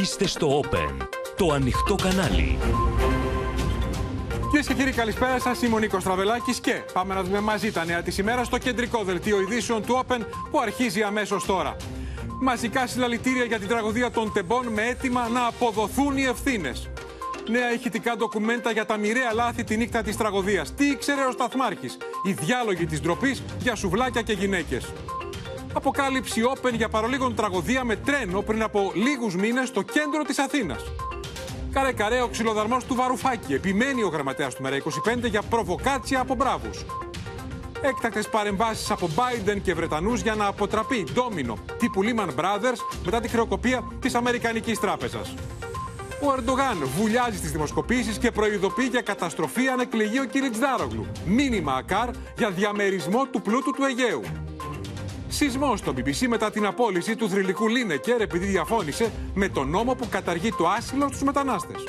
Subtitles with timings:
[0.00, 2.58] Είστε στο Open, το ανοιχτό κανάλι.
[4.50, 5.62] Κυρίες και κύριοι, καλησπέρα σας.
[5.62, 9.02] Είμαι ο Νίκος Τραβελάκης και πάμε να δούμε μαζί τα νέα της ημέρας στο κεντρικό
[9.04, 10.18] δελτίο ειδήσεων του Open
[10.50, 11.76] που αρχίζει αμέσως τώρα.
[12.40, 16.90] Μαζικά συλλαλητήρια για την τραγωδία των τεμπών με αίτημα να αποδοθούν οι ευθύνες.
[17.50, 20.74] Νέα ηχητικά ντοκουμέντα για τα μοιραία λάθη τη νύχτα της τραγωδίας.
[20.74, 24.92] Τι ήξερε ο Σταθμάρχης; Οι διάλογοι της ντροπής για σουβλάκια και γυναίκες.
[25.74, 30.82] Αποκάλυψη Open για παρολίγων τραγωδία με τρένο πριν από λίγους μήνες στο κέντρο της Αθήνας.
[31.72, 33.54] Καρέ καρέ ο ξυλοδαρμός του Βαρουφάκη.
[33.54, 36.84] Επιμένει ο γραμματέας του ΜΕΡΑ25 για προβοκάτσια από μπράβους.
[37.82, 43.28] Έκτακτες παρεμβάσεις από Biden και Βρετανούς για να αποτραπεί ντόμινο τύπου Lehman Brothers μετά τη
[43.28, 45.34] χρεοκοπία της Αμερικανικής Τράπεζας.
[46.22, 51.06] Ο Ερντογάν βουλιάζει στις δημοσκοπήσεις και προειδοποιεί για καταστροφή αν εκλεγεί ο Κίριτ Δάρογλου.
[51.26, 54.22] Μήνυμα ακάρ για διαμερισμό του πλούτου του Αιγαίου.
[55.34, 60.08] Σεισμός στο BBC μετά την απόλυση του θρηλυκού Λίνεκερ επειδή διαφώνησε με τον νόμο που
[60.10, 61.84] καταργεί το άσυλο στους μετανάστες.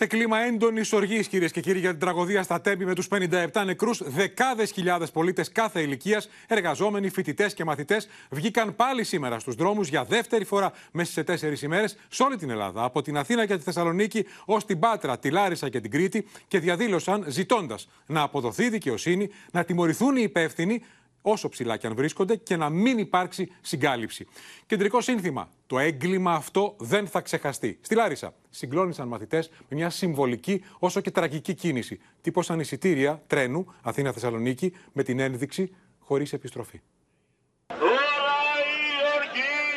[0.00, 3.64] Σε κλίμα έντονης οργής, κυρίες και κύριοι, για την τραγωδία στα Τέμπη με τους 57
[3.64, 9.88] νεκρούς, δεκάδες χιλιάδες πολίτες κάθε ηλικίας, εργαζόμενοι, φοιτητές και μαθητές, βγήκαν πάλι σήμερα στους δρόμους
[9.88, 13.56] για δεύτερη φορά μέσα σε τέσσερις ημέρες σε όλη την Ελλάδα, από την Αθήνα και
[13.56, 18.68] τη Θεσσαλονίκη ως την Πάτρα, τη Λάρισα και την Κρήτη, και διαδήλωσαν ζητώντας να αποδοθεί
[18.68, 20.82] δικαιοσύνη, να τιμωρηθούν οι υπεύθυνοι
[21.22, 24.26] όσο ψηλά και αν βρίσκονται και να μην υπάρξει συγκάλυψη.
[24.66, 25.48] Κεντρικό σύνθημα.
[25.66, 27.78] Το έγκλημα αυτό δεν θα ξεχαστεί.
[27.80, 32.00] Στη Λάρισα συγκλώνησαν μαθητές με μια συμβολική όσο και τραγική κίνηση.
[32.20, 36.80] Τύπωσαν εισιτήρια τρένου Αθήνα-Θεσσαλονίκη με την ένδειξη χωρίς επιστροφή.
[37.66, 38.82] Τώρα η
[39.16, 39.68] οργή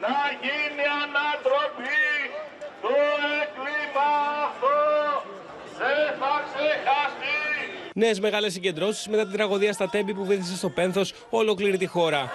[0.00, 2.06] να γίνει ανατροπή.
[2.82, 2.94] Το
[3.40, 4.10] έγκλημα
[4.46, 4.76] αυτό
[5.78, 7.85] δεν θα ξεχαστεί.
[7.98, 12.30] Νέες μεγάλες συγκεντρώσεις μετά την τραγωδία στα Τέμπη που βήθησε στο πένθος ολόκληρη τη χώρα.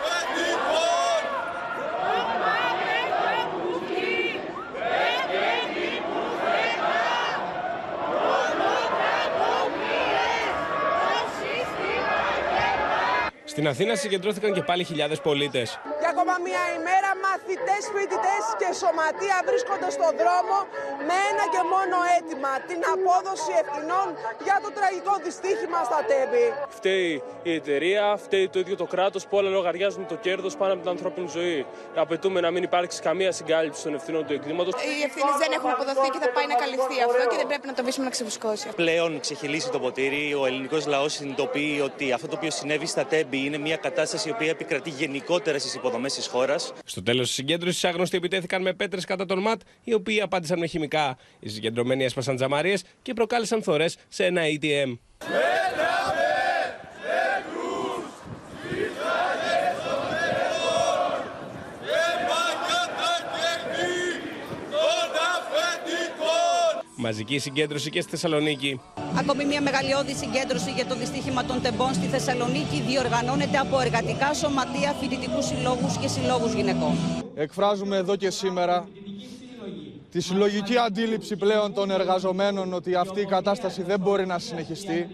[13.46, 15.80] Στην Αθήνα συγκεντρώθηκαν και πάλι χιλιάδες πολίτες.
[16.00, 20.58] Για ακόμα μία ημέρα μαθητές, φοιτητές και σωματεία βρίσκονται στον δρόμο
[21.07, 24.07] με ένα και μόνο αίτημα, την απόδοση ευθυνών
[24.47, 26.45] για το τραγικό δυστύχημα στα Τέμπη.
[26.78, 27.12] Φταίει
[27.50, 30.91] η εταιρεία, φταίει το ίδιο το κράτος που όλα λογαριάζουν το κέρδος πάνω από την
[30.95, 31.59] ανθρώπινη ζωή.
[32.03, 34.69] Απαιτούμε να μην υπάρξει καμία συγκάλυψη των ευθυνών του εγκλήματο.
[34.69, 37.73] Οι ευθύνες δεν έχουν αποδοθεί και θα πάει να καλυφθεί αυτό και δεν πρέπει να
[37.73, 38.67] το αφήσουμε να ξεφουσκώσει.
[38.75, 40.34] Πλέον ξεχυλήσει το ποτήρι.
[40.41, 44.31] Ο ελληνικός λαός συνειδητοποιεί ότι αυτό το οποίο συνέβη στα Τέμπη είναι μια κατάσταση η
[44.31, 46.73] οποία επικρατεί γενικότερα στις υποδομές της χώρας.
[46.85, 50.66] Στο τέλος της συγκέντρωσης, άγνωστοι επιτέθηκαν με πέτρες κατά τον ΜΑΤ, οι οποίοι απάντησαν με
[50.66, 50.91] χημικά.
[51.40, 54.97] Οι συγκεντρωμένοι έσπασαν τζαμαρίες και προκάλεσαν θορέ σε ένα ATM.
[67.03, 68.81] Μαζική συγκέντρωση και στη Θεσσαλονίκη.
[69.19, 74.94] Ακόμη μια μεγαλειώδη συγκέντρωση για το δυστύχημα των τεμπών στη Θεσσαλονίκη διοργανώνεται από εργατικά σωματεία,
[75.00, 76.96] φοιτητικούς συλλόγους και συλλόγους γυναικών.
[77.35, 78.88] Εκφράζουμε εδώ και σήμερα
[80.11, 85.07] τη συλλογική αντίληψη πλέον των εργαζομένων ότι αυτή η κατάσταση δεν μπορεί να συνεχιστεί,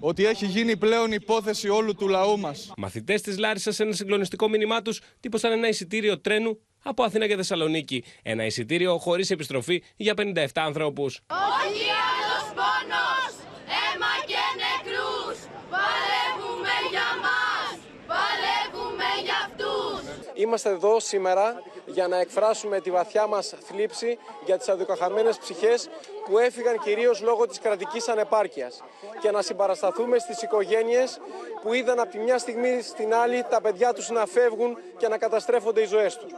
[0.00, 2.72] ότι έχει γίνει πλέον υπόθεση όλου του λαού μας.
[2.76, 7.36] Μαθητές της Λάρισας, σε ένα συγκλονιστικό μήνυμά τους, τύπωσαν ένα εισιτήριο τρένου από Αθήνα και
[7.36, 8.04] Θεσσαλονίκη.
[8.22, 11.04] Ένα εισιτήριο χωρίς επιστροφή για 57 ανθρώπου.
[11.04, 13.32] Όχι άλλος πόνος,
[13.78, 15.38] αίμα και νεκρούς.
[15.74, 17.76] Παλεύουμε για μας,
[18.10, 20.02] παλεύουμε για αυτούς.
[20.40, 25.88] Είμαστε εδώ σήμερα για να εκφράσουμε τη βαθιά μας θλίψη για τις αδικοχαμένες ψυχές
[26.24, 28.82] που έφυγαν κυρίως λόγω της κρατικής ανεπάρκειας
[29.20, 31.20] και να συμπαρασταθούμε στις οικογένειες
[31.62, 35.18] που είδαν από τη μια στιγμή στην άλλη τα παιδιά τους να φεύγουν και να
[35.18, 36.32] καταστρέφονται οι ζωές τους.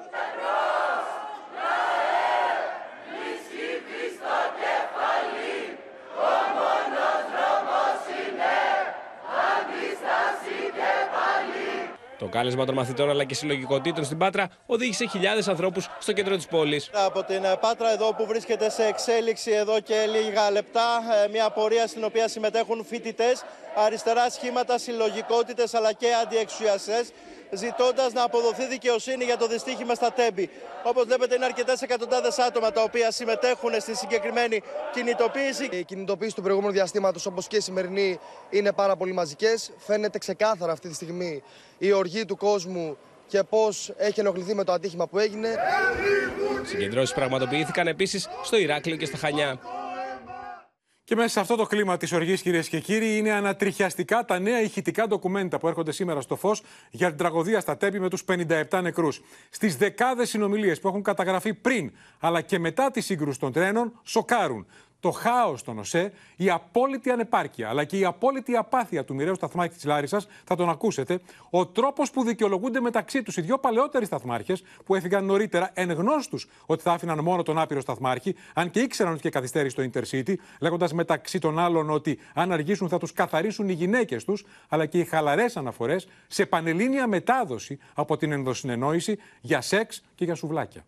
[12.32, 16.90] Κάλεσμα των μαθητών αλλά και συλλογικότητων στην Πάτρα οδήγησε χιλιάδες ανθρώπους στο κέντρο της πόλης.
[16.92, 21.50] Από την ε, Πάτρα εδώ που βρίσκεται σε εξέλιξη εδώ και λίγα λεπτά, ε, μια
[21.50, 23.44] πορεία στην οποία συμμετέχουν φοιτητές,
[23.74, 27.12] αριστερά σχήματα, συλλογικότητες αλλά και αντιεξουσιαστές,
[27.54, 30.50] ζητώντας να αποδοθεί δικαιοσύνη για το δυστύχημα στα Τέμπη.
[30.82, 34.62] Όπως βλέπετε, είναι αρκετές εκατοντάδες άτομα τα οποία συμμετέχουν στη συγκεκριμένη
[34.92, 35.68] κινητοποίηση.
[35.72, 38.18] Οι κινητοποίησει του προηγούμενου διαστήματος, όπως και η σημερινή,
[38.50, 39.72] είναι πάρα πολύ μαζικές.
[39.78, 41.42] Φαίνεται ξεκάθαρα αυτή τη στιγμή
[41.78, 42.96] η οργή του κόσμου
[43.26, 45.56] και πώς έχει ενοχληθεί με το ατύχημα που έγινε.
[46.64, 49.58] Συγκεντρώσεις πραγματοποιήθηκαν επίσης στο Ηράκλειο και στα Χανιά.
[51.04, 54.60] Και μέσα σε αυτό το κλίμα της οργής, κυρίες και κύριοι, είναι ανατριχιαστικά τα νέα
[54.60, 58.80] ηχητικά ντοκουμέντα που έρχονται σήμερα στο φως για την τραγωδία στα Τέμπη με τους 57
[58.82, 59.20] νεκρούς.
[59.50, 64.66] Στις δεκάδες συνομιλίες που έχουν καταγραφεί πριν αλλά και μετά τη σύγκρουση των τρένων, σοκάρουν
[65.02, 69.74] το χάος των ΟΣΕ, η απόλυτη ανεπάρκεια αλλά και η απόλυτη απάθεια του μοιραίου σταθμάρχη
[69.74, 71.20] της Λάρισας, θα τον ακούσετε,
[71.50, 76.48] ο τρόπος που δικαιολογούνται μεταξύ τους οι δύο παλαιότεροι σταθμάρχες που έφυγαν νωρίτερα εν γνώστους
[76.66, 80.34] ότι θα άφηναν μόνο τον άπειρο σταθμάρχη, αν και ήξεραν ότι και καθυστέρησε το Intercity,
[80.60, 84.98] λέγοντας μεταξύ των άλλων ότι αν αργήσουν θα τους καθαρίσουν οι γυναίκες τους, αλλά και
[84.98, 90.84] οι χαλαρές αναφορές σε πανελλήνια μετάδοση από την ενδοσυνεννόηση για σεξ και για σουβλάκια.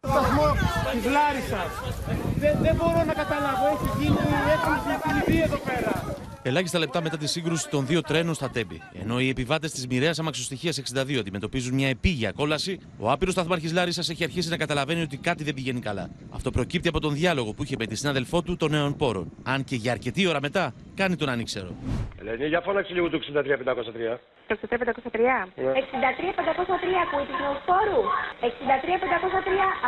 [0.00, 0.52] σταθμό
[0.92, 2.29] της Λάρισας.
[2.40, 3.66] Δεν, δεν μπορώ να καταλάβω.
[3.74, 4.16] Έχει γίνει,
[4.54, 6.10] έχουν κλειδί εδώ πέρα.
[6.42, 8.80] Ελάχιστα λεπτά μετά τη σύγκρουση των δύο τρένων στα Τέμπη.
[9.02, 14.08] Ενώ οι επιβάτες της μοιραίας αμαξοστοιχία 62 αντιμετωπίζουν μια επίγεια κόλαση, ο άπειρος σταθμάρχης Λάρισας
[14.08, 16.10] έχει αρχίσει να καταλαβαίνει ότι κάτι δεν πηγαίνει καλά.
[16.30, 19.30] Αυτό προκύπτει από τον διάλογο που είχε με τη συνάδελφό του των νέων πόρων.
[19.42, 21.70] Αν και για αρκετή ώρα μετά κάνει τον ανήξερο.
[22.20, 24.18] Ελένη, για φώναξε λίγο το 63-503.
[24.50, 24.66] Το 63-503.
[24.66, 25.26] 63-503
[27.04, 28.02] ακούει τους νεοσφόρου.
[28.40, 28.50] 63-503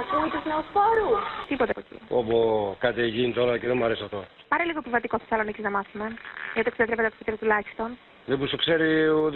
[0.00, 1.10] ακούει τους νεοσφόρου.
[1.50, 1.96] Τίποτα από εκεί.
[2.20, 2.36] Όπω
[2.84, 4.18] κάτι έχει γίνει τώρα και δεν μου αρέσει αυτό.
[4.48, 6.06] Πάρε λίγο επιβατικό Θεσσαλονίκη να μάθουμε.
[6.54, 7.88] Για το 63-503 τουλάχιστον.
[8.26, 9.32] Δεν που σου ξέρει ο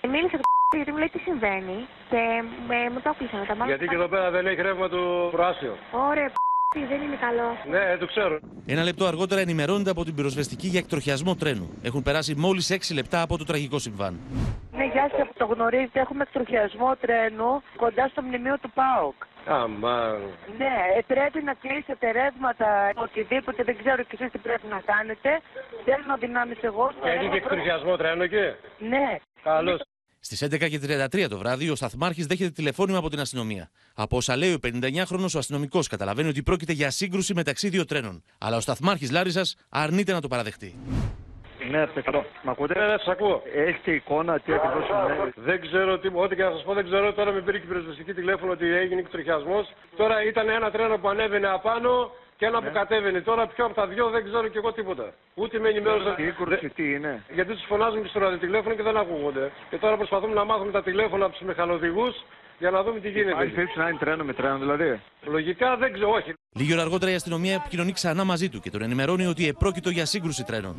[0.00, 0.42] Ε, Μίλησε το
[0.76, 1.78] γιατί μου λέει τι συμβαίνει
[2.10, 2.22] και
[2.68, 3.74] με, μου το έκλεισαν τα μάτια.
[3.74, 5.72] Γιατί και εδώ πέρα δεν έχει ρεύμα το προάσιο.
[6.10, 6.28] Ωραία,
[6.88, 7.48] δεν είναι καλό.
[7.70, 8.38] Ναι, το ξέρω.
[8.66, 11.70] Ένα λεπτό αργότερα ενημερώνεται από την πυροσβεστική για εκτροχιασμό τρένου.
[11.82, 14.20] Έχουν περάσει μόλις 6 λεπτά από το τραγικό συμβάν.
[14.72, 16.00] Ναι, γεια σα, το γνωρίζετε.
[16.00, 19.14] Έχουμε εκτροχιασμό τρένου κοντά στο μνημείο του ΠΑΟΚ.
[19.46, 20.20] Αμάν.
[20.58, 25.30] Ναι, ε, πρέπει να κλείσετε ρεύματα, οτιδήποτε, δεν ξέρω και εσείς τι πρέπει να κάνετε.
[25.82, 26.90] Στέλνω δυνάμεις εγώ.
[26.96, 27.36] στο Έχει και ρεύμα.
[27.36, 28.46] εκτροχιασμό τρένο εκεί;
[28.78, 29.08] Ναι.
[29.42, 29.80] Καλώς.
[30.26, 33.70] Στις 11.33 το βράδυ, ο σταθμάρχης δέχεται τηλεφώνημα από την αστυνομία.
[33.94, 38.22] Από όσα λέει ο 59χρονο, ο αστυνομικός καταλαβαίνει ότι πρόκειται για σύγκρουση μεταξύ δύο τρένων.
[38.38, 40.74] Αλλά ο σταθμάρχης Λάρισας αρνείται να το παραδεχτεί.
[41.70, 42.26] Ναι, πετρό.
[42.42, 43.42] Μ' ακούτε; Ναι, ναι, σας ακούω.
[43.54, 45.32] Έχετε εικόνα τι ακριβώς συνέβη.
[45.36, 47.12] Δεν ξέρω τι, ό,τι και να σας πω, δεν ξέρω.
[47.12, 49.66] Τώρα με πήρε και η πυροσβεστική τηλέφωνο ότι έγινε εκτροχιασμό.
[49.96, 53.20] Τώρα ήταν ένα τρένο που ανέβαινε απάνω και ένα που κατέβαινε.
[53.20, 55.12] Τώρα ποιο από τα δυο δεν ξέρω και εγώ τίποτα.
[55.34, 56.14] Ούτε με ενημέρωσαν.
[56.16, 59.50] Σύγκρουση τι είναι; Γιατί τους φωνάζουμε και στο ραδιοτηλέφωνο και δεν ακούγονται.
[59.70, 62.14] Και τώρα προσπαθούμε να μάθουμε τα τηλέφωνα από τους μηχανοδηγούς
[62.58, 63.30] για να δούμε τι γίνεται.
[63.30, 66.32] Υπάρχει περίπτωση να είναι τρένο με τρένο δηλαδή; Λογικά δεν ξέρω, όχι.
[66.56, 70.06] Λίγη ώρα αργότερα η αστυνομία επικοινωνεί ξανά μαζί του και τον ενημερώνει ότι επρόκειτο για
[70.06, 70.76] σύγκρουση τρένων.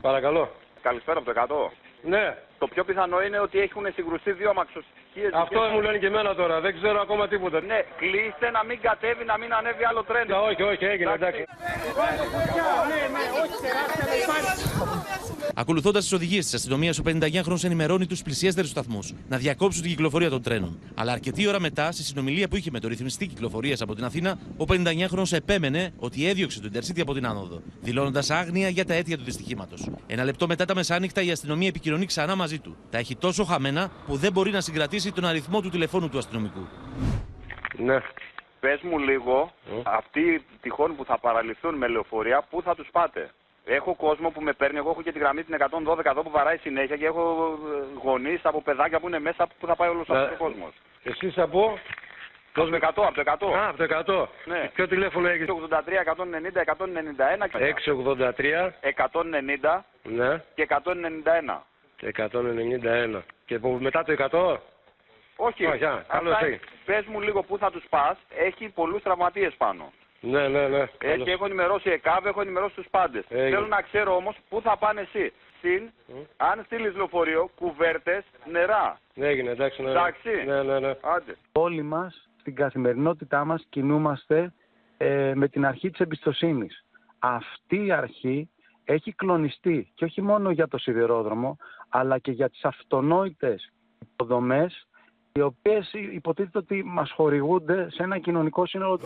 [0.00, 0.50] Παρακαλώ.
[0.82, 1.72] Καλησπέρα από το 100.
[2.02, 2.36] Ναι.
[2.62, 5.30] Το πιο πιθανό είναι ότι έχουν συγκρουστεί δύο αμαξοστοιχείες.
[5.44, 6.60] Αυτό μου λένε και εμένα τώρα.
[6.60, 7.60] Δεν ξέρω ακόμα τίποτα.
[7.60, 10.36] Ναι, κλείστε να μην κατέβει, να μην ανέβει άλλο τρένο.
[10.48, 11.42] Όχι, όχι, έγινε, εντάξει.
[15.54, 20.30] Ακολουθώντας τις οδηγίες της αστυνομίας, ο 59χρονο ενημερώνει τους πλησιέστερου σταθμούς να διακόψουν την κυκλοφορία
[20.30, 20.78] των τρένων.
[20.94, 24.38] Αλλά αρκετή ώρα μετά, στη συνομιλία που είχε με το ρυθμιστή κυκλοφορίας από την Αθήνα,
[24.56, 29.16] ο 59χρονο επέμενε ότι έδιωξε το Intercity από την άνοδο, δηλώνοντας άγνοια για τα αίτια
[29.16, 29.88] του δυστυχήματος.
[30.06, 32.76] Ένα λεπτό μετά τα μεσάνυχτα, η αστυνομία επικοινωνεί ξανά μαζί του.
[32.90, 36.68] Τα έχει τόσο χαμένα που δεν μπορεί να συγκρατήσει τον αριθμό του τηλεφώνου του αστυνομικού.
[37.76, 37.98] Ναι.
[38.60, 39.52] Πες μου λίγο,
[39.82, 43.30] αυτοί τυχόν που θα παραλυφθούν με λεωφορεία, πού θα τους πάτε;
[43.64, 46.56] Έχω κόσμο που με παίρνει, εγώ έχω και τη γραμμή την 112 εδώ που βαράει
[46.56, 47.58] συνέχεια και έχω
[48.02, 50.18] γονείς από παιδάκια που είναι μέσα που θα πάει όλος Ναι.
[50.18, 50.72] αυτός ο κόσμος.
[51.02, 51.78] Εσείς από;
[52.54, 53.54] Από το 100, από το 100.
[53.56, 54.28] Α, από το 100.
[54.44, 54.70] Ναι.
[54.74, 58.72] Ποιο τηλέφωνο έχεις; 83, 190, 191 και 683.
[58.80, 60.42] 190 Ναι.
[60.54, 61.66] και 191.
[62.02, 63.22] 191.
[63.44, 64.60] Και που- μετά το 100.
[65.36, 66.60] Όχι, Όχι, α, καλώς Αυτά- έχει.
[66.84, 68.18] πες μου λίγο πού θα τους πας.
[68.38, 69.92] Έχει πολλούς τραυματίες πάνω.
[70.20, 70.78] Ναι, ναι, ναι.
[70.78, 71.24] Ε, Καλώς.
[71.24, 73.24] και έχω ενημερώσει ΕΚΑΒ, έχω ενημερώσει τους πάντες.
[73.28, 73.50] Έγινε.
[73.50, 75.32] Θέλω να ξέρω όμως πού θα πάνε εσύ.
[75.60, 75.90] Συν,
[76.36, 79.00] αν στείλεις λεωφορείο, κουβέρτες, νερά.
[79.14, 79.82] Έγινε, εντάξει.
[79.82, 80.28] Ναι, Εντάξει.
[80.46, 80.94] Ναι, ναι, ναι.
[81.00, 81.36] Άντε.
[81.52, 84.52] Όλοι μας στην καθημερινότητά μας κινούμαστε
[84.98, 86.84] ε, με την αρχή της εμπιστοσύνης.
[87.18, 88.50] Αυτή η αρχή
[88.84, 91.56] έχει κλονιστεί και όχι μόνο για το σιδηρόδρομο
[91.90, 93.72] αλλά και για τις αυτονόητες
[94.12, 94.86] υποδομές
[95.32, 99.00] οι οποίες υποτίθεται ότι μας χορηγούνται σε ένα κοινωνικό σύνολο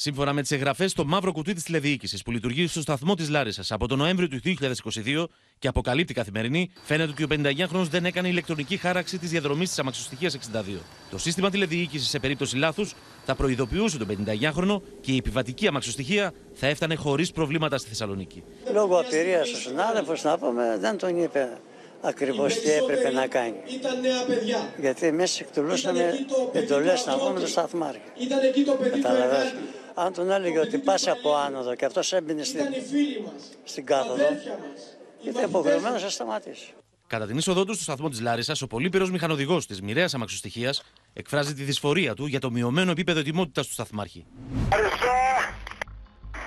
[0.00, 3.72] Σύμφωνα με τις εγγραφές στο μαύρο κουτί της τηλεδιοίκησης που λειτουργεί στο σταθμό της Λάρισας
[3.72, 5.24] από τον Νοέμβριο του 2022
[5.58, 10.34] και αποκαλύπτει καθημερινή, φαίνεται ότι ο 59χρονο δεν έκανε ηλεκτρονική χάραξη της διαδρομής της αμαξοστοιχίας
[10.34, 10.80] 62.
[11.10, 16.66] Το σύστημα τηλεδιοίκησης σε περίπτωση λάθους θα προειδοποιούσε τον 59χρονο και η επιβατική αμαξοστοιχεία θα
[16.66, 18.42] έφτανε χωρίς προβλήματα στη Θεσσαλονίκη.
[18.72, 21.58] Λόγω απειρίας ο συνάδελφος, να πούμε, δεν τον είπε
[22.00, 23.56] ακριβώς τι έπρεπε να κάνει.
[23.74, 24.72] Ήταν νέα παιδιά.
[24.80, 28.00] Γιατί εμείς εκτελούσαμε εντολές να πούμε το σταθμάρχη.
[28.18, 29.32] Ήταν εκεί το παιδί που Καταλαβαίνεις.
[29.32, 29.58] εργάζεται.
[30.00, 33.42] Αν τον έλεγε ότι πας από άνοδο και αυτός έμπαινε στην, Ήταν οι φίλοι μας.
[33.64, 34.96] στην κάθοδο, Αδέρφια μας.
[35.24, 36.72] ήταν υποχρεωμένος να σταματήσει.
[37.06, 40.74] Κατά την είσοδό του στο σταθμό της Λάρισας, ο πολύπειρος μηχανοδηγός της μοιραίας αμαξοστοιχεία
[41.12, 44.26] εκφράζει τη δυσφορία του για το μειωμένο επίπεδο ετοιμότητας του σταθμάρχη.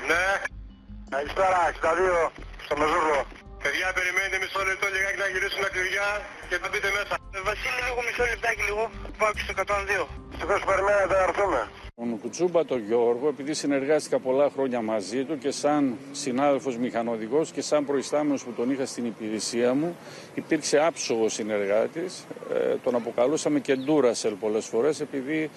[0.07, 0.41] Ναι.
[1.09, 2.31] Καλησπέρα, 62,
[2.65, 3.25] στο Μεζούργο.
[3.65, 6.07] Παιδιά, περιμένετε μισό λεπτό λιγάκι να γυρίσουν τα κλειδιά
[6.49, 7.13] και θα μπείτε μέσα.
[7.49, 8.83] Βασίλη, λίγο μισό λεπτάκι λίγο.
[9.19, 10.07] Πάω και στο 102.
[10.33, 11.61] Ευτυχώς περιμένετε να έρθουμε.
[11.95, 17.61] Τον Κουτσούμπα τον Γιώργο, επειδή συνεργάστηκα πολλά χρόνια μαζί του και σαν συνάδελφος μηχανοδηγός και
[17.61, 19.95] σαν προϊστάμενος που τον είχα στην υπηρεσία μου,
[20.33, 22.25] υπήρξε άψογος συνεργάτης.
[22.53, 25.49] Ε, τον αποκαλούσαμε και Ντούρασελ πολλές φορές, επειδή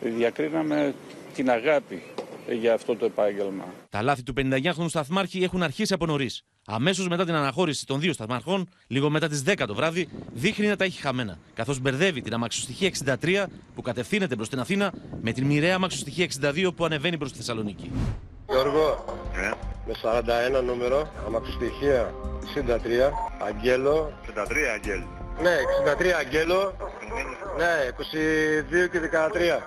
[0.00, 0.94] διακρίναμε
[1.34, 2.02] την αγάπη
[2.48, 3.64] για αυτό το επάγγελμα.
[3.90, 6.44] Τα λάθη του 59χρονου σταθμάρχη έχουν αρχίσει από νωρίς.
[6.72, 10.76] Αμέσως μετά την αναχώρηση των δύο σταθμάρχων, λίγο μετά τις 10 το βράδυ, δείχνει να
[10.76, 11.38] τα έχει χαμένα.
[11.54, 12.90] Καθώς μπερδεύει την αμαξοστοιχεία
[13.22, 17.36] 63 που κατευθύνεται προς την Αθήνα με την μοιραία αμαξοστοιχεία 62 που ανεβαίνει προς τη
[17.36, 17.90] Θεσσαλονίκη.
[18.48, 19.04] Γιώργο,
[19.86, 19.94] με
[20.60, 22.14] 41 νούμερο, αμαξοστοιχεία
[22.54, 23.12] 63,
[23.46, 24.12] Αγγέλο.
[24.26, 24.40] 63
[24.74, 25.06] Αγγέλο.
[25.42, 25.56] Ναι,
[26.00, 26.74] 63 Αγγέλο.
[27.56, 27.88] Ναι,
[28.84, 29.62] 22 και 13.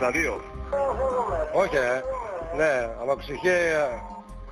[0.00, 0.40] 62.
[1.52, 2.02] Όχι, ε.
[2.56, 3.88] Ναι, αμαξοστοιχεία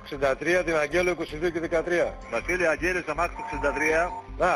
[0.09, 2.13] 63, την Αγγέλο 22 και 13.
[2.31, 4.11] Βασίλη Αγγέλης αμάξι 63,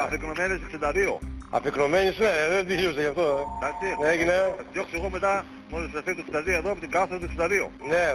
[0.05, 1.19] αφικνωμένες 62.
[1.49, 3.21] Αφικνωμένες, ναι, δεν τελείωσε γι' αυτό.
[3.21, 3.65] ε.
[3.65, 4.33] Εντάξει, έγινε.
[4.57, 7.33] Θα τη διώξω εγώ μετά, μόλις θα φέρει το 62 εδώ από την κάθοδο του
[7.37, 7.71] 62.
[7.91, 8.05] Ναι,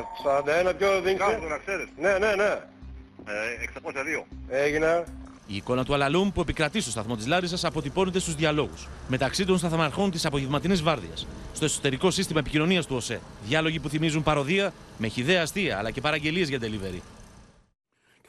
[0.71, 1.19] 41 ποιο δίνεις.
[1.19, 1.89] Κάθοδο να ξέρεις.
[1.99, 2.53] Ναι, ναι, ναι.
[3.33, 4.27] Ε, 602.
[4.49, 5.05] Έγινε.
[5.47, 9.59] Η εικόνα του Αλαλούμ που επικρατεί στο σταθμό της Λάρισας αποτυπώνεται στους διαλόγους μεταξύ των
[9.59, 13.21] σταθμαρχών της απογευματινής βάρδιας, στο εσωτερικό σύστημα επικοινωνίας του ΟΣΕ.
[13.47, 17.01] Διάλογοι που θυμίζουν παροδία με χιδέα αστεία αλλά και παραγγελίες για delivery.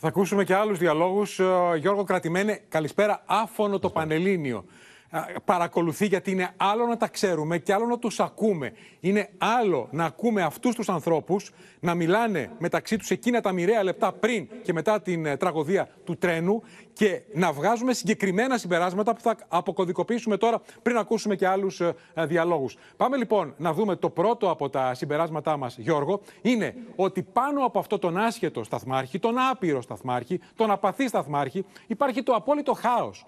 [0.05, 1.39] Θα ακούσουμε και άλλους διαλόγους.
[1.39, 1.45] Ε,
[1.77, 3.23] Γιώργο Κρατημένε, καλησπέρα.
[3.25, 4.65] Άφωνο το Πανελλήνιο.
[5.09, 8.73] Ε, Παρακολουθεί γιατί είναι άλλο να τα ξέρουμε και άλλο να τους ακούμε.
[8.99, 14.11] Είναι άλλο να ακούμε αυτούς τους ανθρώπους να μιλάνε μεταξύ τους εκείνα τα μοιραία λεπτά
[14.11, 19.35] πριν και μετά την ε, τραγωδία του τρένου και να βγάζουμε συγκεκριμένα συμπεράσματα που θα
[19.47, 22.77] αποκωδικοποιήσουμε τώρα πριν ακούσουμε και άλλους ε, ε, διαλόγους.
[22.97, 27.79] Πάμε λοιπόν να δούμε το πρώτο από τα συμπεράσματά μας, Γιώργο, είναι ότι πάνω από
[27.79, 33.25] αυτό τον άσχετο σταθμάρχη, τον άπειρο σταθμάρχη, τον απαθή σταθμάρχη, υπάρχει το απόλυτο χάος.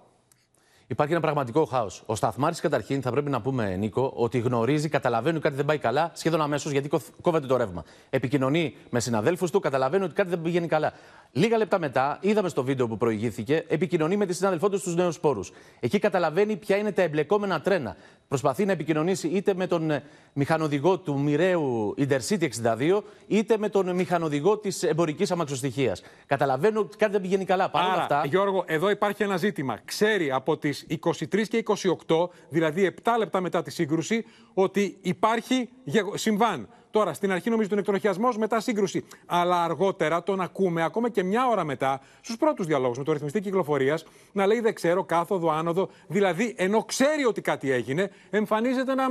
[0.90, 2.04] Υπάρχει ένα πραγματικό χάος.
[2.06, 5.78] Ο Σταθμάρχη, καταρχήν, θα πρέπει να πούμε, Νίκο, ότι γνωρίζει, καταλαβαίνει ότι κάτι δεν πάει
[5.78, 7.84] καλά σχεδόν αμέσως γιατί κοφ- κόβεται το ρεύμα.
[8.10, 10.94] Επικοινωνεί με συναδέλφους του, καταλαβαίνει ότι κάτι δεν πηγαίνει καλά.
[11.32, 15.20] Λίγα λεπτά μετά, είδαμε στο βίντεο που προηγήθηκε, επικοινωνεί με τη συνάδελφό του στους νέους
[15.20, 15.52] πόρους.
[15.80, 17.96] Εκεί καταλαβαίνει ποια είναι τα εμπλεκόμενα τρένα.
[18.28, 20.04] Προσπαθεί να επικοινωνήσει είτε με τον ε,
[20.34, 26.02] μηχανοδηγό του μοιραίου Intercity 62, είτε με τον μηχανοδηγό της εμπορικής αμαξοστοιχίας.
[26.26, 27.70] Καταλαβαίνω ότι κάτι δεν πηγαίνει καλά.
[27.70, 29.78] Παρ' όλα Άρα, αυτά, Γιώργο, εδώ υπάρχει ένα ζήτημα.
[29.86, 31.64] Ξέρει από τις 23 και
[32.08, 36.70] 28, δηλαδή 7 λεπτά μετά τη σύγκρουση, ότι υπάρχει γεγο- συμβάν.
[36.92, 39.06] Τώρα, στην αρχή νομίζω τον εκτροχιασμός, μετά σύγκρουση.
[39.26, 43.42] Αλλά αργότερα τον ακούμε, ακόμα και μια ώρα μετά, στους πρώτους διαλόγους με το ρυθμιστή
[43.42, 45.90] κυκλοφορίας, να λέει δεν ξέρω, κάθοδο, άνοδο.
[46.08, 49.10] Δηλαδή, ενώ ξέρει ότι κάτι έγινε, εμφανίζεται να,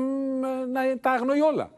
[0.72, 1.70] να τα αγνοεί όλα.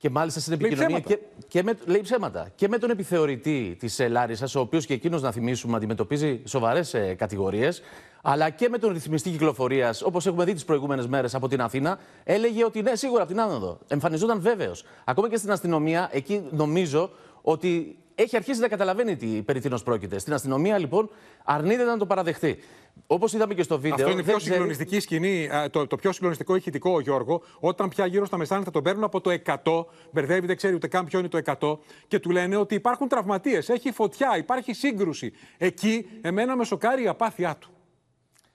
[0.00, 1.00] Και μάλιστα στην Λέει επικοινωνία.
[1.00, 1.24] ψέματα.
[1.38, 2.48] Και, και με, λέει ψέματα.
[2.54, 7.14] Και με τον επιθεωρητή της Λάρισας, ο οποίος και εκείνος, να θυμίσουμε, αντιμετωπίζει σοβαρές ε,
[7.14, 7.82] κατηγορίες,
[8.22, 11.98] αλλά και με τον ρυθμιστή κυκλοφορίας, όπως έχουμε δει τις προηγούμενες μέρες από την Αθήνα,
[12.24, 13.78] έλεγε ότι ναι, σίγουρα από την άνοδο.
[13.88, 14.84] Εμφανιζόταν βέβαιος.
[15.04, 17.10] Ακόμα και στην αστυνομία, εκεί νομίζω
[17.42, 20.18] ότι έχει αρχίσει να καταλαβαίνει τι περί τίνος πρόκειται.
[20.18, 21.10] Στην αστυνομία, λοιπόν,
[21.44, 22.58] αρνείται να το παραδεχτεί.
[23.06, 23.94] Όπως είδαμε και στο βίντεο.
[23.94, 27.42] Αυτό είναι η δεν πιο ξέρει- συγκλονιστική σκηνή, ε, το, το πιο συγκλονιστικό ηχητικό, Γιώργο,
[27.60, 31.04] όταν πια γύρω στα μεσάνυχτα τον παίρνουν από το 100, μπερδεύει, δεν ξέρει ούτε καν
[31.04, 35.32] ποιο είναι το 100, και του λένε ότι υπάρχουν τραυματίες, έχει φωτιά, υπάρχει σύγκρουση.
[35.58, 37.70] Εκεί, εμένα με σοκάρει η απάθειά του.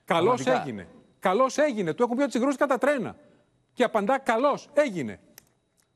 [0.06, 0.62] Καλώ Πραγματικά.
[0.62, 0.88] έγινε.
[1.20, 1.94] Καλώ έγινε.
[1.94, 3.16] Του έχουν πει ότι συγκρούστηκαν τα τρένα.
[3.74, 5.20] Και απαντά, καλώ έγινε.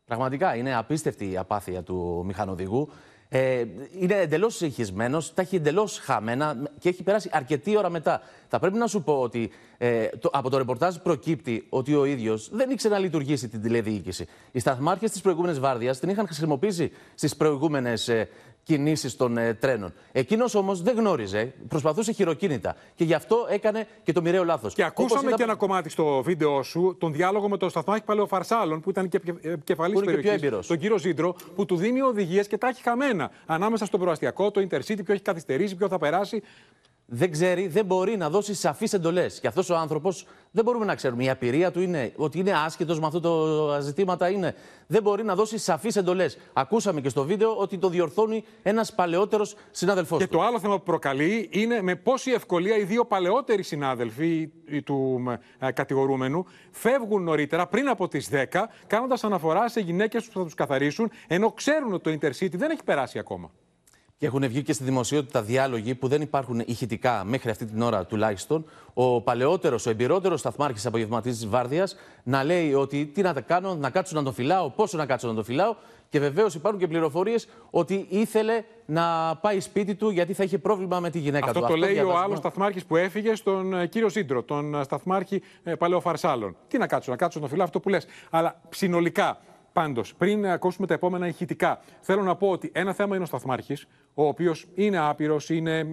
[0.06, 2.90] Πραγματικά είναι απίστευτη η απάθεια του μηχανοδηγού.
[3.32, 3.66] Ε,
[4.00, 8.22] είναι εντελώς συγχυσμένος, τα έχει εντελώς χαμένα και έχει περάσει αρκετή ώρα μετά.
[8.48, 12.50] Θα πρέπει να σου πω ότι ε, το, από το ρεπορτάζ προκύπτει ότι ο ίδιος
[12.52, 14.26] δεν ήξερε να λειτουργήσει την τηλεδιοίκηση.
[14.52, 18.30] Οι σταθμάρχες της προηγούμενης βάρδιας την είχαν χρησιμοποιήσει στις προηγούμενες ε,
[18.70, 19.94] κινήσεις των ε, τρένων.
[20.12, 24.74] Εκείνος όμως δεν γνώριζε, προσπαθούσε χειροκίνητα και γι' αυτό έκανε και το μοιραίο λάθος.
[24.74, 28.90] Και ακούσαμε και ένα κομμάτι στο βίντεο σου, τον διάλογο με τον Σταθμάρχη Παλαιοφαρσάλων, που
[28.90, 29.20] ήταν και
[29.64, 30.68] κεφαλή Που είναι και πιο περιοχής, έμπειρος.
[30.68, 33.32] τον κύριο Ζήντρο, που του δίνει οδηγίες και τα έχει χαμένα.
[33.46, 36.42] Ανάμεσα στον προαστιακό, το Intercity, ποιο έχει καθυστερήσει, ποιο θα περάσει.
[37.10, 39.40] Δεν ξέρει, δεν μπορεί να δώσει σαφείς εντολές.
[39.40, 41.24] Και αυτός ο άνθρωπος δεν μπορούμε να ξέρουμε.
[41.24, 44.30] Η απειρία του είναι ότι είναι άσχετος με αυτό το ζητήματα.
[44.30, 44.56] Είναι.
[44.88, 46.38] Δεν μπορεί να δώσει σαφείς εντολές.
[46.54, 50.38] Ακούσαμε και στο βίντεο ότι το διορθώνει ένας παλαιότερος συνάδελφός Και του.
[50.38, 54.50] το άλλο θέμα που προκαλεί είναι με πόση ευκολία οι δύο παλαιότεροι συνάδελφοι
[54.84, 55.24] του
[55.60, 58.46] ε, κατηγορούμενου φεύγουν νωρίτερα, πριν από τις 10,
[58.88, 62.84] κάνοντας αναφορά σε γυναίκες που θα τους καθαρίσουν, ενώ ξέρουν ότι το Intercity δεν έχει
[62.84, 63.52] περάσει ακόμα.
[64.20, 68.06] Και έχουν βγει και στη δημοσιότητα διάλογοι που δεν υπάρχουν ηχητικά μέχρι αυτή την ώρα
[68.06, 68.66] τουλάχιστον.
[68.94, 73.76] Ο παλαιότερος, ο εμπειρότερος σταθμάρχης απογευματή της Βάρδιας να λέει ότι τι να τα κάνω,
[73.76, 75.76] να κάτσω να τον φυλάω, πόσο να κάτσω να τον φυλάω.
[76.10, 81.00] Και βεβαίως υπάρχουν και πληροφορίες ότι ήθελε να πάει σπίτι του γιατί θα είχε πρόβλημα
[81.00, 81.68] με τη γυναίκα Αυτό του.
[81.68, 82.24] το λέει ο διαβάζουμε.
[82.24, 86.56] άλλος σταθμάρχης που έφυγε στον ε, κύριο Σύντρο, τον ε, σταθμάρχη ε, Παλαιοφαρσάλων.
[86.68, 88.06] Τι να κάτσω, να κάτσω να φυλάω αυτό που λες.
[88.30, 89.40] Αλλά συνολικά,
[89.80, 93.88] πάντως, πριν ακούσουμε τα επόμενα ηχητικά, θέλω να πω ότι ένα θέμα είναι ο σταθμάρχης,
[94.14, 95.88] ο οποίος είναι άπειρος, είναι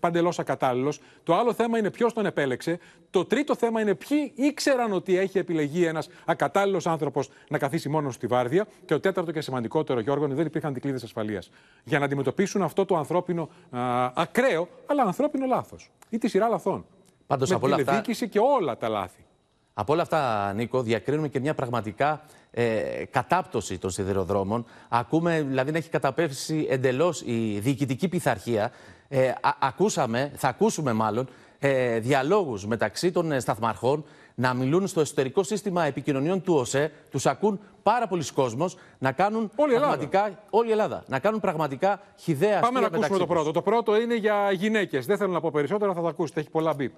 [0.00, 1.00] παντελώς ακατάλληλος.
[1.22, 2.78] Το άλλο θέμα είναι ποιος τον επέλεξε.
[3.10, 8.14] Το τρίτο θέμα είναι ποιοι ήξεραν ότι έχει επιλεγεί ένας ακατάλληλος άνθρωπος να καθίσει μόνος
[8.14, 8.64] στη βάρδια.
[8.64, 11.50] Και το τέταρτο και σημαντικότερο, Γιώργο, είναι δεν υπήρχαν αντικλείδε ασφαλείας.
[11.84, 15.90] Για να αντιμετωπίσουν αυτό το ανθρώπινο α, ακραίο, αλλά ανθρώπινο λάθος.
[16.08, 16.84] Ή τη σειρά λαθών.
[17.26, 19.24] Πάντως, Με από όλα αυτά- τηλεδιοίκηση και όλα τα λάθη.
[19.74, 24.64] Από όλα αυτά, Νίκο, διακρίνουμε και μια πραγματικά ε, κατάπτωση των σιδηροδρόμων.
[24.88, 28.70] Ακούμε, δηλαδή, να έχει καταπέσει εντελώς η διοικητική πειθαρχία.
[29.08, 35.00] Ε, α- ακούσαμε, θα ακούσουμε μάλλον, ε, διαλόγους μεταξύ των ε, σταθμαρχών να μιλούν στο
[35.00, 36.92] εσωτερικό σύστημα επικοινωνιών του ΟΣΕ.
[37.10, 39.92] Τους ακούν πάρα πολλοί κόσμος να κάνουν Όλη η Ελλάδα.
[39.96, 43.26] πραγματικά, όλη η Ελλάδα, να κάνουν πραγματικά χιδέα Πάμε να αστεία ακούσουμε το μεταξύ τους.
[43.26, 43.50] πρώτο.
[43.50, 45.06] Το πρώτο είναι για γυναίκες.
[45.06, 46.40] Δεν θέλω να πω περισσότερα, θα το ακούσετε.
[46.40, 46.92] Έχει πολλά μπιπ.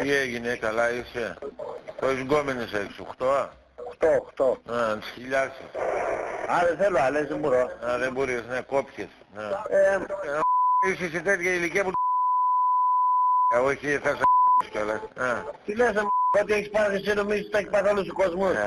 [0.00, 1.36] Τι έγινε, καλά είσαι;
[2.00, 3.48] Πόσες γκόμενες έχεις, 8?
[3.98, 4.74] 8, 8.
[4.74, 5.64] Α, τις χιλιάσεις.
[6.46, 7.60] Α, δεν θέλω άλλες, δεν μπορώ.
[7.86, 9.08] Α, δεν μπορείς, ναι, κόπιες.
[9.34, 9.42] Ναι.
[9.68, 9.98] Ε,
[10.90, 11.90] είσαι σε τέτοια ηλικία που
[13.54, 14.22] Ε, όχι, θα σε
[14.70, 15.00] κιόλας.
[15.16, 15.42] Α.
[15.64, 15.92] Τι λες,
[16.42, 18.52] ότι έχεις πάθει εσύ νομίζεις ότι τα έχει πάθει όλος ο κόσμος.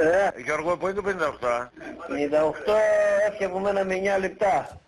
[0.00, 1.08] Ε, Γιώργο, πού είναι το
[1.42, 1.70] 58, α;
[2.08, 2.74] 58
[3.28, 4.80] έφτιαγε με 9 λεπτά.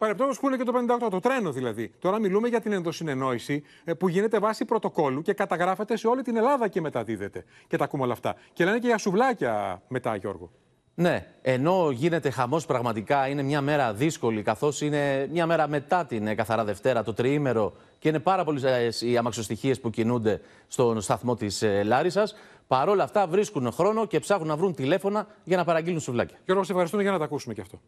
[0.00, 0.72] Παρεπτόντως που είναι και το
[1.06, 1.92] 58, το τρένο δηλαδή.
[1.98, 6.36] Τώρα μιλούμε για την ενδοσυνεννόηση ε, που γίνεται βάσει πρωτοκόλλου και καταγράφεται σε όλη την
[6.36, 7.44] Ελλάδα και μεταδίδεται.
[7.66, 8.34] Και τα ακούμε όλα αυτά.
[8.52, 10.50] Και λένε και για σουβλάκια μετά, Γιώργο.
[10.94, 16.26] Ναι, ενώ γίνεται χαμός πραγματικά, είναι μια μέρα δύσκολη, καθώς είναι μια μέρα μετά την
[16.26, 21.34] ε, Καθαρά Δευτέρα, το τριήμερο, και είναι πάρα πολλές οι αμαξοστοιχίες που κινούνται στον σταθμό
[21.34, 22.34] της Λάρισας.
[22.66, 26.38] Παρ' όλα αυτά βρίσκουν χρόνο και ψάχνουν να βρουν τηλέφωνα για να παραγγείλουν σουβλάκια.
[26.44, 27.80] Γιώργο, σε ευχαριστούμε για να τα ακούσουμε και αυτό.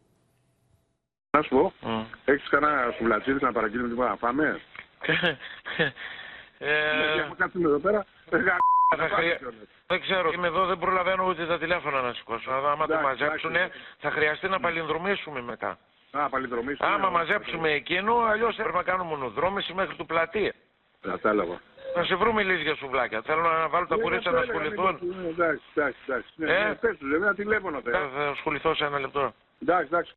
[1.37, 1.73] Να σου πω,
[2.25, 4.61] έχεις κανένα σουβλατσίδι να παραγγείλουμε τίποτα να πάμε.
[6.59, 8.05] Ε, Έχουμε κάτσουμε εδώ πέρα.
[8.97, 9.39] θα χρεια-
[9.87, 12.51] Δεν ξέρω, είμαι εδώ, δεν προλαβαίνω ούτε τα τηλέφωνα να σηκώσω.
[12.51, 13.79] Αλλά άμα το Εντάξει, μαζέψουν, εντάξει.
[13.99, 15.79] θα χρειαστεί να παλινδρομήσουμε μετά.
[16.11, 16.89] Α, παλιδρομήσουμε.
[16.89, 20.53] Άμα μαζέψουμε εκείνο, αλλιώς πρέπει να κάνουμε μονοδρόμηση μέχρι του πλατεία.
[21.01, 21.61] Κατάλαβα.
[21.97, 23.23] Να σε βρούμε λύση για σουβλάκια.
[23.23, 25.09] Θέλω να βάλω τα Ε, κουρίτσα αυτό να έλεγα, ασχοληθούν.
[25.09, 26.29] Νίκο, ε, Εντάξει, εντάξει, εντάξει.
[26.37, 28.11] Ναι, Ε; ναι, πες τους, ένα τηλέφωνο Θα, θέλω.
[28.17, 29.35] θα ασχοληθώ σε ένα λεπτό.
[29.63, 30.13] Εντάξει, εντάξει.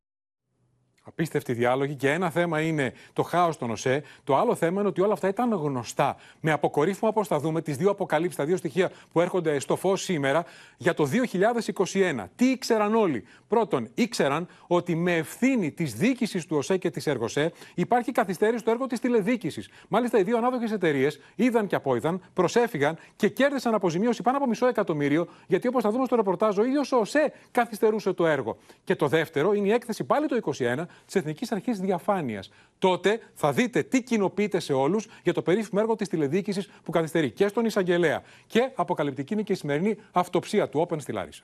[1.08, 4.04] Απίστευτοι διάλογοι και ένα θέμα είναι το χάος των ΟΣΕ.
[4.24, 6.16] Το άλλο θέμα είναι ότι όλα αυτά ήταν γνωστά.
[6.40, 10.02] Με αποκορύφωμα, όπω θα δούμε, τις δύο αποκαλύψεις, τα δύο στοιχεία που έρχονται στο φως
[10.02, 10.46] σήμερα
[10.78, 12.30] για το 2021.
[12.36, 17.52] Τι ήξεραν όλοι; Πρώτον, ήξεραν ότι με ευθύνη της διοίκησης του ΟΣΕ και της ΕΡΓΟΣΕ
[17.76, 19.70] υπάρχει καθυστέρηση στο έργο της τηλεδιοίκησης.
[19.88, 24.68] Μάλιστα, οι δύο ανάδοχες εταιρείες είδαν και απόειδαν, προσέφηγαν και κέρδισαν αποζημίωση πάνω από μισό
[24.68, 28.58] εκατομμύριο, γιατί όπως θα δούμε στο ρεπορτάζ, ο ίδιος ο ΟΣΕ καθυστερούσε το έργο.
[28.84, 32.50] Και το δεύτερο είναι η έκθεση πάλι το 2021 της Εθνικής Αρχής Διαφάνειας.
[32.78, 37.32] Τότε θα δείτε τι κοινοποιείται σε όλους για το περίφημο έργο της τηλεδιοίκησης που καθυστερεί
[37.32, 38.24] και στον Ισαγγελέα.
[38.48, 41.44] Και αποκαλυπτική είναι και η σημερινή αυτοψία του Open στη Λάρισα.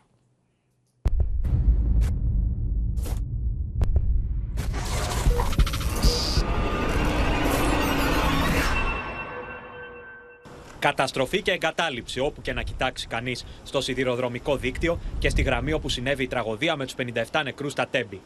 [10.81, 15.89] Καταστροφή και εγκατάλειψη όπου και να κοιτάξει κανείς στο σιδηροδρομικό δίκτυο και στη γραμμή όπου
[15.89, 16.95] συνέβη η τραγωδία με τους
[17.31, 18.21] 57 νεκρούς στα Τέμπη.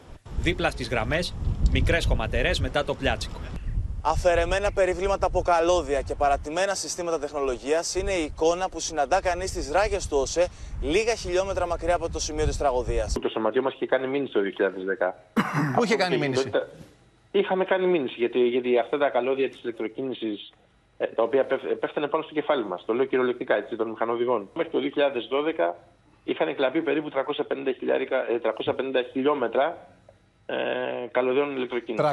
[0.46, 1.34] Δίπλα στις γραμμές,
[1.72, 3.38] μικρές χωματερές μετά το πλιάτσικο.
[4.02, 9.72] Αφαιρεμένα περιβλήματα από καλώδια και παρατημένα συστήματα τεχνολογίας είναι η εικόνα που συναντά κανείς στι
[9.72, 10.48] ράγες του ΟΣΕ
[10.82, 13.12] λίγα χιλιόμετρα μακριά από το σημείο της τραγωδίας.
[13.22, 15.14] Το σωματείο μας είχε κάνει μήνυση το 2010.
[15.76, 16.68] Πού είχε κάνει Από την μήνυση; κοινότητα-
[17.30, 20.52] Είχαμε κάνει μήνυση γιατί, γιατί αυτά τα καλώδια της ηλεκτροκίνησης
[21.14, 22.84] τα οποία πέφ- πέφτανε πάνω στο κεφάλι μας.
[22.84, 24.48] Το λέω κυριολεκτικά έτσι, των μηχανοδηγών.
[24.54, 25.74] Μέχρι το 2012
[26.24, 29.66] είχαν εκλαπεί περίπου 350, χιλιάρικα, ε, 350 χιλιόμετρα
[30.46, 30.54] ε,
[31.10, 32.04] καλωδίων ηλεκτροκίνηση.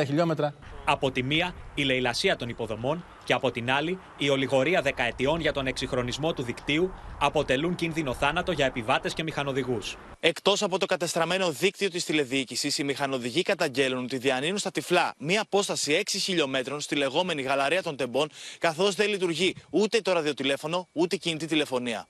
[0.00, 0.54] 350 χιλιόμετρα.
[0.84, 5.52] Από τη μία, η λαιλασία των υποδομών και από την άλλη, η ολιγορία δεκαετιών για
[5.52, 9.96] τον εξυγχρονισμό του δικτύου αποτελούν κίνδυνο θάνατο για επιβάτες και μηχανοδηγούς.
[10.20, 15.40] Εκτός από το κατεστραμμένο δίκτυο της τηλεδιοίκησης, οι μηχανοδηγοί καταγγέλνουν ότι διανύουν στα τυφλά μία
[15.40, 21.14] απόσταση 6 χιλιόμετρων στη λεγόμενη γαλαρία των τεμπών, καθώς δεν λειτουργεί ούτε το ραδιοτηλέφωνο ούτε
[21.14, 22.06] η κινητή τηλεφωνία.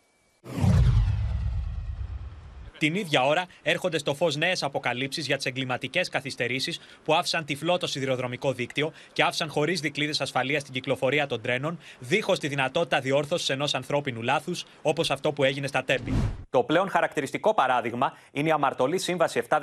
[2.80, 7.78] Την ίδια ώρα έρχονται στο φως νέες αποκαλύψεις για τις εγκληματικές καθυστερήσεις που άφησαν τυφλό
[7.78, 13.00] το σιδηροδρομικό δίκτυο και άφησαν χωρίς δικλείδες ασφαλεία στην κυκλοφορία των τρένων, δίχως τη δυνατότητα
[13.00, 16.12] διόρθωσης ενός ανθρώπινου λάθους, όπως αυτό που έγινε στα Τέμπη.
[16.50, 19.58] Το πλέον χαρακτηριστικό παράδειγμα είναι η αμαρτωλή Σύμβαση 717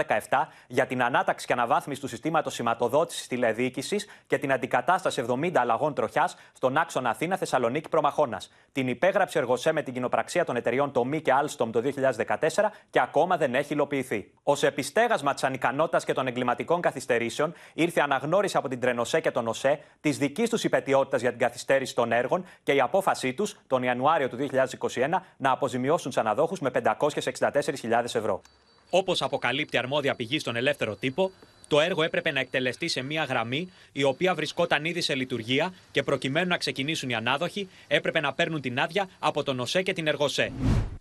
[0.68, 6.36] για την ανάταξη και αναβάθμιση του συστήματος σηματοδότησης τηλεδιοίκησης και την αντικατάσταση 70 αλλαγών τροχιάς
[6.54, 8.52] στον άξονα Αθήνα-Θεσσαλονίκη Προμαχώνας.
[8.72, 13.38] Την υπέγραψε εργοσέ με την κοινοπραξία των εταιριών Τομή και Alstom το 2014 και ακόμα
[13.38, 14.32] δεν έχει υλοποιηθεί.
[14.44, 19.48] Ω επιστέγασμα της ανικανότητας και των εγκληματικών καθυστερήσεων, ήρθε αναγνώριση από την Τρενοσέ και τον
[19.48, 23.84] ΟΣΕ της δικής τους υπετιότητας για την καθυστέρηση των έργων και η απόφασή τους τον
[23.84, 28.42] Ιανουάριο του 2021 να αποζημιώσουν τους αναδόχους με 564.000 ευρώ.
[28.90, 31.32] Όπως αποκαλύπτει αρμόδια πηγή στον ελεύθερο τύπο,
[31.68, 36.04] το έργο έπρεπε να εκτελεστεί σε μία γραμμή η οποία βρισκόταν ήδη σε λειτουργία και
[36.04, 40.08] προκειμένου να ξεκινήσουν οι ανάδοχοι έπρεπε να παίρνουν την άδεια από τον ΟΣΕ και την
[40.08, 40.52] Εργοσέ.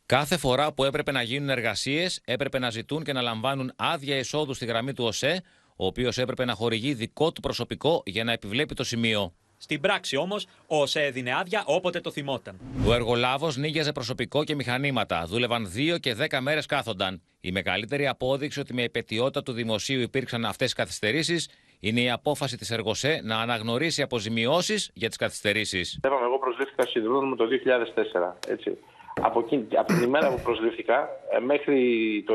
[0.06, 4.54] Κάθε φορά που έπρεπε να γίνουν εργασίες, έπρεπε να ζητούν και να λαμβάνουν άδεια εισόδου
[4.54, 5.42] στη γραμμή του ΟΣΕ,
[5.76, 9.32] ο οποίος έπρεπε να χορηγεί δικό του προσωπικό για να επιβλέπει το σημείο.
[9.58, 12.60] Στην πράξη όμως, ο ΟΣΕ έδινε άδεια όποτε το θυμόταν.
[12.86, 15.24] Ο εργολάβος νίκιαζε προσωπικό και μηχανήματα.
[15.26, 17.22] Δούλευαν δύο και δέκα μέρες κάθονταν.
[17.40, 21.48] Η μεγαλύτερη απόδειξη ότι με επαιτειότητα του δημοσίου υπήρξαν αυτές οι καθυστερήσεις
[21.80, 26.00] είναι η απόφαση της Εργοσέ να αναγνωρίσει αποζημιώσεις για τις καθυστερήσεις.
[26.02, 28.36] Εγώ προσλήφθηκα στο Σιδηρόδρομο το 2004.
[28.48, 28.78] Έτσι.
[29.22, 32.34] Από, εκείνη, από την ημέρα που προσλήφθηκα ε, μέχρι το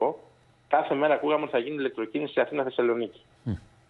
[0.00, 0.14] 2018,
[0.68, 3.20] κάθε μέρα ακούγαμε ότι θα γίνει ηλεκτροκίνηση Αθήνα-Θεσσαλονίκη.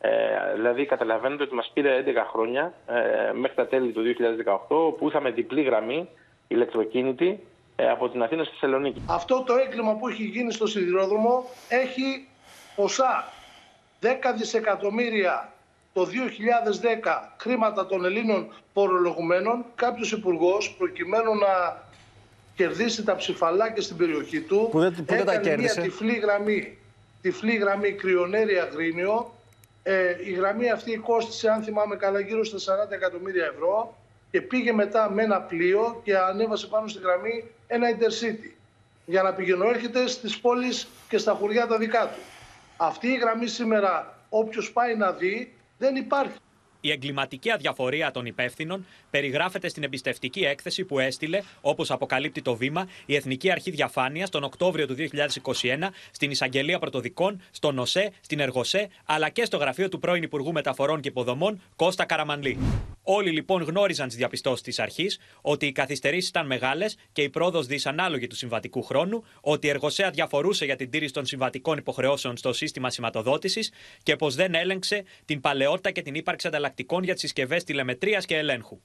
[0.03, 0.11] Ε,
[0.55, 4.03] δηλαδή, καταλαβαίνετε ότι μας πήρε 11 χρόνια ε, μέχρι τα τέλη του
[4.91, 6.09] 2018 που είχαμε διπλή γραμμή
[6.49, 9.03] ηλεκτροκίνητη ε, από την Αθήνα στη Θεσσαλονίκη.
[9.09, 12.29] Αυτό το έγκλημα που έχει γίνει στο σιδηρόδρομο έχει
[12.77, 13.33] ποσά
[14.03, 15.53] 10 δισεκατομμύρια
[15.93, 16.09] το 2010
[17.37, 19.65] χρήματα των Ελλήνων φορολογουμένων.
[19.75, 21.83] Κάποιος υπουργός προκειμένου να
[22.55, 25.81] κερδίσει τα ψηφαλάκια στην περιοχή του που δεν, που δεν τα έκανε μια κέρδισε.
[25.81, 26.79] τυφλή γραμμή,
[27.23, 29.35] τυφλή γραμμή κρυονέρια Αγρίνιο.
[29.83, 33.95] Ε, η γραμμή αυτή κόστησε, αν θυμάμαι καλά, γύρω στα 40 εκατομμύρια ευρώ
[34.31, 38.51] και πήγε μετά με ένα πλοίο και ανέβασε πάνω στη γραμμή ένα intercity
[39.05, 42.21] για να πηγαινοέρχεται στις πόλεις και στα χωριά τα δικά του.
[42.77, 46.37] Αυτή η γραμμή σήμερα, όποιος πάει να δει, δεν υπάρχει.
[46.81, 52.89] Η εγκληματική αδιαφορία των υπεύθυνων περιγράφεται στην εμπιστευτική έκθεση που έστειλε, όπως αποκαλύπτει το βήμα,
[53.07, 58.89] η Εθνική Αρχή Διαφάνειας τον Οκτώβριο του 2021 στην Εισαγγελία Πρωτοδικών, στον ΟΣΕ, στην Εργοσέ,
[59.05, 62.59] αλλά και στο γραφείο του πρώην Υπουργού Μεταφορών και Υποδομών Κώστα Καραμανλή.
[63.13, 67.67] Όλοι λοιπόν γνώριζαν τις διαπιστώσεις της αρχής ότι οι καθυστερήσεις ήταν μεγάλες και η πρόοδος
[67.67, 72.53] δυσανάλογη του συμβατικού χρόνου, ότι η Εργοσέα διαφορούσε για την τήρηση των συμβατικών υποχρεώσεων στο
[72.53, 77.65] σύστημα σηματοδότησης και πως δεν έλεγξε την παλαιότητα και την ύπαρξη ανταλλακτικών για τις συσκευές
[77.65, 78.81] τηλεμετρίας και ελέγχου.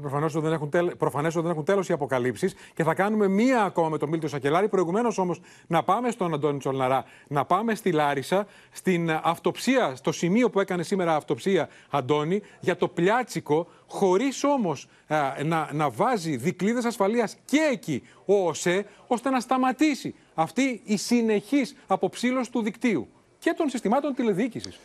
[0.00, 3.62] Προφανώς δεν έχουν, τέλ, προφανές ότι δεν έχουν τέλος οι αποκαλύψεις και θα κάνουμε μία
[3.62, 4.68] ακόμα με τον Μίλτο Σακελάρη.
[4.68, 10.50] Προηγουμένως όμως να πάμε στον Αντώνη Τσολναρά, να πάμε στη Λάρισα, στην αυτοψία, στο σημείο
[10.50, 14.88] που έκανε σήμερα αυτοψία Αντώνη, για το πλιάτσικο, χωρίς όμως
[15.44, 21.76] να, να βάζει δικλείδε ασφαλείας και εκεί ο ΟΣΕ, ώστε να σταματήσει αυτή η συνεχής
[21.86, 23.08] αποψήλωση του δικτύου
[23.38, 24.78] και των συστημάτων τηλεδιοίκησης.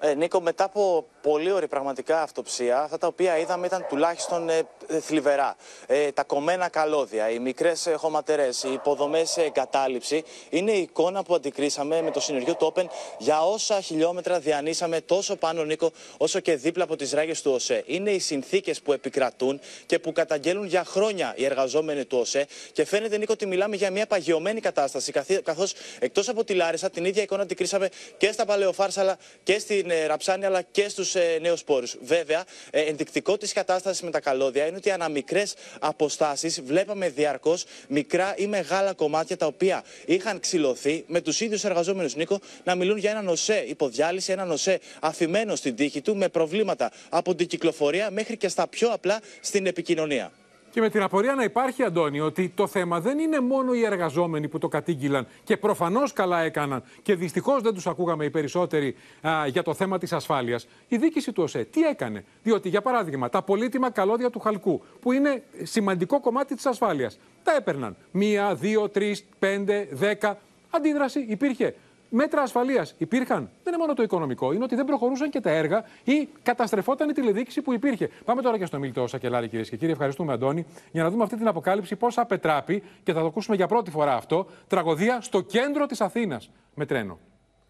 [0.00, 4.62] Ε, Νίκο, μετά από πολύ ωραία πραγματικά αυτοψία, αυτά τα οποία είδαμε ήταν τουλάχιστον ε,
[4.86, 5.56] ε, θλιβερά.
[5.86, 11.22] Ε, τα κομμένα καλώδια, οι μικρές ε, χωματερές, οι υποδομές σε εγκατάλειψη είναι η εικόνα
[11.22, 12.84] που αντικρίσαμε με το συνεργείο του Open
[13.18, 17.82] για όσα χιλιόμετρα διανύσαμε τόσο πάνω, Νίκο, όσο και δίπλα από τις ράγες του ΟΣΕ.
[17.86, 22.84] Είναι οι συνθήκες που επικρατούν και που καταγγέλουν για χρόνια οι εργαζόμενοι του ΟΣΕ και
[22.84, 25.12] φαίνεται, Νίκο, ότι μιλάμε για μια παγιωμένη κατάσταση.
[25.42, 30.06] Καθώς εκτός από τη Λάρισα, την ίδια εικόνα αντικρίσαμε και στα Παλαιοφάρσαλα και στην ε,
[30.06, 31.96] Ραψάνη αλλά και στους ε, νέους πόρους.
[32.02, 37.64] Βέβαια, ε, ενδεικτικό της κατάστασης με τα καλώδια είναι ότι ανά μικρές αποστάσεις βλέπαμε διαρκώς
[37.88, 42.98] μικρά ή μεγάλα κομμάτια τα οποία είχαν ξυλωθεί με τους ίδιους εργαζόμενους, Νίκο, να μιλούν
[42.98, 48.10] για έναν οσέ υποδιάλυση, έναν οσέ αφημένο στην τύχη του με προβλήματα από την κυκλοφορία
[48.10, 50.32] μέχρι και στα πιο απλά στην επικοινωνία.
[50.76, 54.48] Και με την απορία να υπάρχει, Αντώνη, ότι το θέμα δεν είναι μόνο οι εργαζόμενοι
[54.48, 59.46] που το κατήγγυλαν και προφανώς καλά έκαναν και δυστυχώς δεν τους ακούγαμε οι περισσότεροι α,
[59.46, 60.68] για το θέμα της ασφάλειας.
[60.88, 65.12] Η δίκηση του ΟΣΕ τι έκανε; Διότι, για παράδειγμα, τα πολύτιμα καλώδια του Χαλκού, που
[65.12, 67.96] είναι σημαντικό κομμάτι της ασφάλειας, τα έπαιρναν.
[68.10, 70.38] Μία, δύο, τρεις, πέντε, δέκα.
[70.70, 71.74] Αντίδραση υπήρχε.
[72.18, 73.50] Μέτρα ασφαλείας υπήρχαν.
[73.62, 77.12] Δεν είναι μόνο το οικονομικό, είναι ότι δεν προχωρούσαν και τα έργα ή καταστρεφόταν η
[77.12, 78.10] τηλεδιοίκηση που υπήρχε.
[78.24, 79.92] Πάμε τώρα και στο Μίλτο Σακελάρη, κυρίες και κύριοι.
[79.92, 83.66] Ευχαριστούμε, Αντώνη, για να δούμε αυτή την αποκάλυψη πώς απετράπει, και θα το ακούσουμε για
[83.66, 87.18] πρώτη φορά αυτό, τραγωδία στο κέντρο της Αθήνας με τρένο.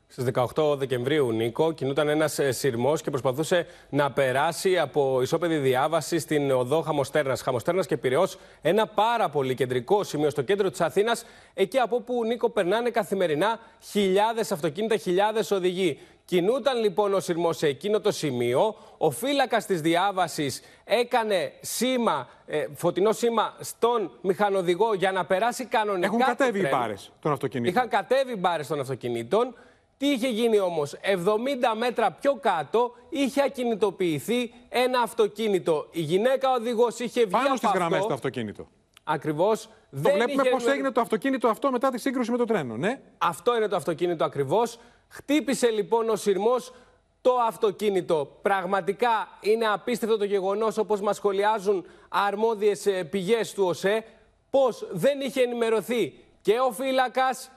[0.09, 6.51] Στις 18 Δεκεμβρίου, Νίκο, κινούταν ένας σειρμός και προσπαθούσε να περάσει από ισόπεδη διάβαση στην
[6.51, 7.43] οδό Χαμοστέρνας.
[7.43, 12.25] Χαμοστέρνας και Πυραιός, ένα πάρα πολύ κεντρικό σημείο στο κέντρο της Αθήνας, εκεί από όπου
[12.25, 15.99] Νίκο περνάνε καθημερινά χιλιάδες αυτοκίνητα, χιλιάδες οδηγοί.
[16.25, 18.75] Κινούταν λοιπόν ο σειρμός σε εκείνο το σημείο.
[18.99, 26.07] Ο φύλακας της διάβασης έκανε σήμα, ε, φωτεινό σήμα στον μηχανοδηγό για να περάσει κανονικά.
[26.07, 26.77] Έχουν κατέβει το οι τρένο.
[26.77, 27.75] μπάρες των αυτοκινήτων.
[27.75, 29.55] Είχαν κατέβει οι μπάρες των αυτοκινήτων.
[29.99, 35.89] Τι είχε γίνει όμως, 70 μέτρα πιο κάτω είχε ακινητοποιηθεί ένα αυτοκίνητο.
[35.91, 38.09] Η γυναίκα οδηγός είχε βγει Πάνω από στις γραμμές αυτό.
[38.09, 38.67] το αυτοκίνητο.
[39.05, 39.69] Ακριβώς.
[40.03, 43.01] Το βλέπουμε πώς έγινε το αυτοκίνητο αυτό μετά τη σύγκρουση με το τρένο, ναι.
[43.19, 44.79] Αυτό είναι το αυτοκίνητο ακριβώς.
[45.09, 46.73] Χτύπησε λοιπόν ο σειρμός
[47.21, 48.39] το αυτοκίνητο.
[48.43, 54.05] Πραγματικά είναι απίστευτο το γεγονός, όπως μας σχολιάζουν αρμόδιες πηγές του ΟΣΕ,
[54.51, 57.51] πως δεν είχε ενημερωθεί και ο φύλακας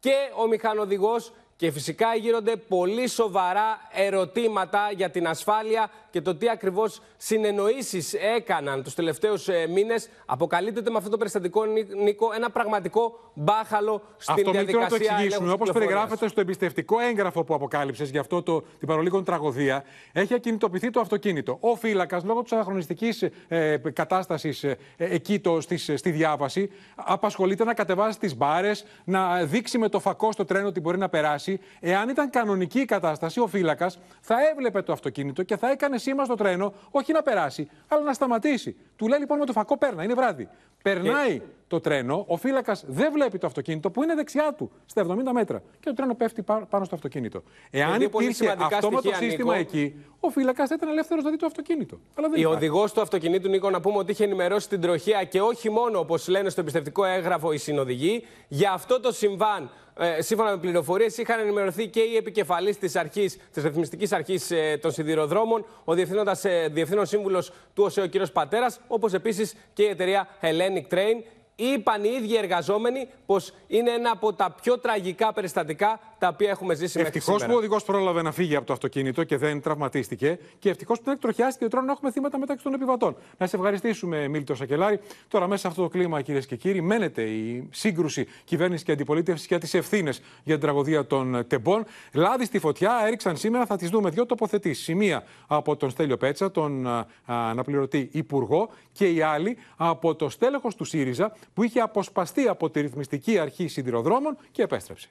[0.00, 6.48] και ο μηχανοδηγός και φυσικά γύρονται πολύ σοβαρά ερωτήματα για την ασφάλεια και το τι
[6.48, 10.08] ακριβώς συνεννοήσεις έκαναν τους τελευταίους ε, μήνες.
[10.26, 14.88] Αποκαλύπτεται με αυτό το περιστατικό, Νί- Νίκο, ένα πραγματικό μπάχαλο στην Αυτό μην διαδικασία να
[14.88, 15.24] το εξηγήσουμε.
[15.24, 15.86] ελέγχου Όπως κυκλοφορίας.
[15.90, 21.00] περιγράφεται στο εμπιστευτικό έγγραφο που αποκάλυψες για αυτό το, την παρολίγων τραγωδία, έχει ακινητοποιηθεί το
[21.00, 21.56] αυτοκίνητο.
[21.60, 23.08] Ο φύλακας, λόγω της αναχρονιστική
[23.48, 29.78] ε, κατάστασης ε, εκεί το, στις, στη διάβαση, απασχολείται να κατεβάσει τις μπάρες, να δείξει
[29.78, 31.60] με το φακό στο τρένο ότι μπορεί να περάσει.
[31.80, 36.24] Εάν ήταν κανονική η κατάσταση, ο φύλακας θα έβλεπε το αυτοκίνητο και θα έκανε σήμα
[36.24, 38.76] στο τρένο, όχι να περάσει, αλλά να σταματήσει.
[38.96, 40.48] Του λέει λοιπόν με το φακό πέρνα, είναι βράδυ.
[40.82, 45.32] Περνάει το τρένο, ο φύλακας δεν βλέπει το αυτοκίνητο που είναι δεξιά του, στα 70
[45.32, 45.58] μέτρα.
[45.58, 47.42] Και το τρένο πέφτει πά- πάνω στο αυτοκίνητο.
[47.70, 49.68] Εάν δύο πολύ υπήρχε σημαντικά αυτόματο στοιχεία, σύστημα Νίκο.
[49.76, 52.00] εκεί, ο φύλακας θα ήταν ελεύθερος να δει το αυτοκίνητο.
[52.14, 52.56] Αλλά δεν Ο υπάρχει.
[52.56, 56.28] οδηγός του αυτοκινήτου, Νίκο, να πούμε ότι είχε ενημερώσει την τροχέα και όχι μόνο, όπως
[56.28, 59.70] λένε στο εμπιστευτικό έγγραφο οι συνοδηγοί, για αυτό το συμβάν.
[59.98, 64.78] Ε, σύμφωνα με πληροφορίες, είχαν ενημερωθεί και οι επικεφαλεί της αρχής, της ρυθμιστικής αρχής ε,
[64.82, 68.12] των σιδηροδρόμων, ο διευθύνοντας ε, διευθύνων σύμβουλος του ΟΣΕ, ο κ.
[68.32, 71.22] Πατέρας, όπως επίσης και η εταιρεία Hellenic Train.
[71.56, 76.74] Είπαν οι ίδιοι εργαζόμενοι πως είναι ένα από τα πιο τραγικά περιστατικά τα οποία έχουμε
[76.74, 77.48] ζήσει μέχρι Ευτυχώς σήμερα.
[77.48, 80.38] που ο οδηγός πρόλαβε να φύγει από το αυτοκίνητο και δεν τραυματίστηκε.
[80.58, 83.16] Και ευτυχώς που δεν εκτροχιάστηκε τώρα να έχουμε θύματα μεταξύ των επιβατών.
[83.38, 85.00] Να σε ευχαριστήσουμε, Μίλτο Σακελάρη.
[85.28, 89.46] Τώρα, μέσα σε αυτό το κλίμα, κυρίες και κύριοι, μένεται η σύγκρουση κυβέρνησης και αντιπολίτευσης
[89.46, 91.84] για τις ευθύνες για την τραγωδία των τεμπών.
[92.12, 94.88] Λάδι στη φωτιά έριξαν σήμερα, θα τις δούμε δύο τοποθετήσεις.
[94.88, 100.14] Η μία από τον Στέλιο Πέτσα, τον α, α, αναπληρωτή υπουργό, και η άλλη από
[100.14, 105.08] το στέλεχος του ΣΥΡΙΖΑ που είχε αποσπαστεί από τη ρυθμιστική αρχή σιδηροδρόμων και επέστρεψε.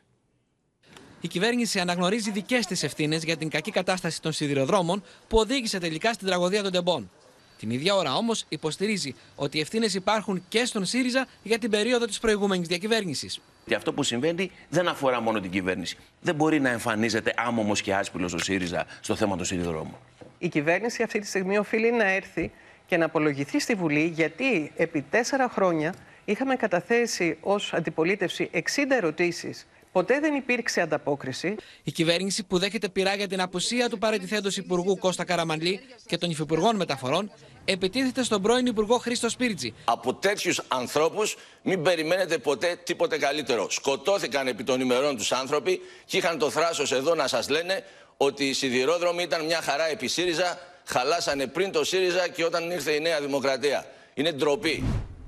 [1.21, 6.13] Η κυβέρνηση αναγνωρίζει δικές της ευθύνες για την κακή κατάσταση των σιδηροδρόμων που οδήγησε τελικά
[6.13, 7.11] στην τραγωδία των τεμπών.
[7.59, 12.05] Την ίδια ώρα όμως υποστηρίζει ότι οι ευθύνες υπάρχουν και στον ΣΥΡΙΖΑ για την περίοδο
[12.05, 13.41] της προηγούμενης διακυβέρνησης.
[13.65, 15.97] Και αυτό που συμβαίνει δεν αφορά μόνο την κυβέρνηση.
[16.21, 19.95] Δεν μπορεί να εμφανίζεται άμομο και άσπυλος ο ΣΥΡΙΖΑ στο θέμα των σιδηροδρόμων.
[20.37, 22.51] Η κυβέρνηση αυτή τη στιγμή οφείλει να έρθει
[22.85, 25.93] και να απολογηθεί στη Βουλή γιατί επί τέσσερα χρόνια
[26.25, 29.67] είχαμε καταθέσει ως αντιπολίτευση 60 ερωτήσεις.
[29.91, 31.55] Ποτέ δεν υπήρξε ανταπόκριση.
[31.83, 36.29] Η κυβέρνηση που δέχεται πειρά για την απουσία του παρετηθέντο Υπουργού Κώστα Καραμανλή και των
[36.29, 37.31] Υφυπουργών Μεταφορών
[37.65, 39.73] επιτίθεται στον πρώην Υπουργό Χρήστο Σπίρτζη.
[39.85, 43.69] Από τέτοιους ανθρώπους μην περιμένετε ποτέ τίποτε καλύτερο.
[43.69, 47.83] Σκοτώθηκαν επί των ημερών τους άνθρωποι και είχαν το θράσος εδώ να σας λένε
[48.17, 52.91] ότι οι σιδηρόδρομοι ήταν μια χαρά επί ΣΥΡΙΖΑ, χαλάσανε πριν το ΣΥΡΙΖΑ και όταν ήρθε
[52.91, 53.85] η Νέα Δημοκρατία.
[54.13, 54.83] Είναι ντροπή.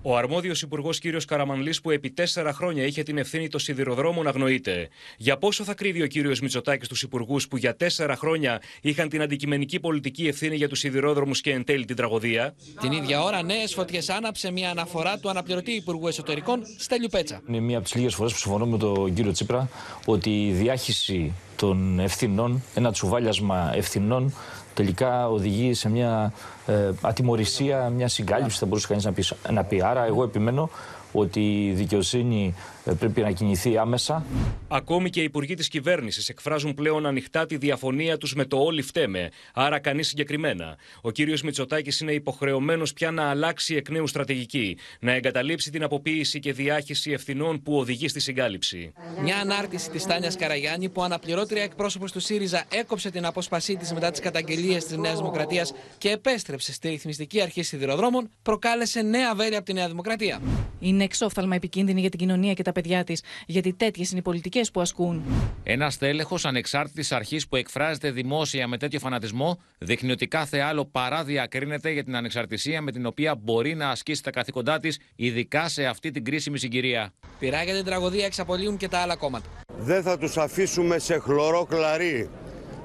[0.05, 1.03] Ο αρμόδιος υπουργός κ.
[1.27, 4.89] Καραμανλής, που επί τέσσερα χρόνια είχε την ευθύνη των σιδηροδρόμων, αγνοείται.
[5.17, 6.37] Για πόσο θα κρύβει ο κ.
[6.41, 11.41] Μητσοτάκης τους υπουργούς που για τέσσερα χρόνια είχαν την αντικειμενική πολιτική ευθύνη για τους σιδηρόδρομους
[11.41, 15.71] και εν τέλει την τραγωδία; Την ίδια ώρα, νέες φωτιές άναψε μια αναφορά του αναπληρωτή
[15.71, 17.41] Υπουργού Εσωτερικών Στέλιου Πέτσα.
[17.47, 19.69] Είναι μία από τις λίγες φορές που συμφωνώ με τον κύριο Τσίπρα
[20.05, 24.33] ότι η διάχυση των ευθυνών, ένα τσουβάλιασμα ευθυνών,
[24.73, 26.33] τελικά οδηγεί σε μια
[26.65, 29.81] ε, ατιμορρησία, μια συγκάλυψη, θα μπορούσε κανείς να πεις, να πει.
[29.83, 30.69] Άρα, εγώ επιμένω
[31.13, 32.53] ότι η δικαιοσύνη
[32.85, 34.25] ε, πρέπει να κινηθεί άμεσα.
[34.67, 38.81] Ακόμη και οι υπουργοί της κυβέρνησης εκφράζουν πλέον ανοιχτά τη διαφωνία τους με το όλοι
[38.81, 40.77] φταίμε, άρα κανείς συγκεκριμένα.
[41.01, 46.39] Ο κύριος Μητσοτάκης είναι υποχρεωμένος πια να αλλάξει εκ νέου στρατηγική, να εγκαταλείψει την αποποίηση
[46.39, 48.93] και διάχυση ευθυνών που οδηγεί στη συγκάλυψη.
[49.21, 54.11] Μια ανάρτηση της Τάνιας Καραγιάννη, που αναπληρώτρια εκπρόσωπος του ΣΥΡΙΖΑ έκοψε την απόσπασή της μετά
[54.11, 59.65] τις καταγγελίες της Νέας Δημοκρατίας και επέστρεψε στη ρυθμιστική αρχή σιδηροδρόμων, προκάλεσε νέα βέλη από
[59.65, 60.41] τη Νέα Δημοκρατία.
[60.79, 64.21] Είναι είναι εξόφθαλμα επικίνδυνη για την κοινωνία και τα παιδιά της, γιατί τέτοιες είναι οι
[64.21, 65.23] πολιτικές που ασκούν.
[65.63, 71.23] Ένα τέλεχο ανεξάρτητης αρχής που εκφράζεται δημόσια με τέτοιο φανατισμό δείχνει ότι κάθε άλλο παρά
[71.23, 75.85] διακρίνεται για την ανεξαρτησία με την οποία μπορεί να ασκήσει τα καθήκοντά της, ειδικά σε
[75.85, 77.13] αυτή την κρίσιμη συγκυρία.
[77.39, 79.45] Πειράγια την τραγωδία εξαπολύουν και τα άλλα κόμματα.
[79.77, 82.29] Δεν θα τους αφήσουμε σε χλωρό κλαρί.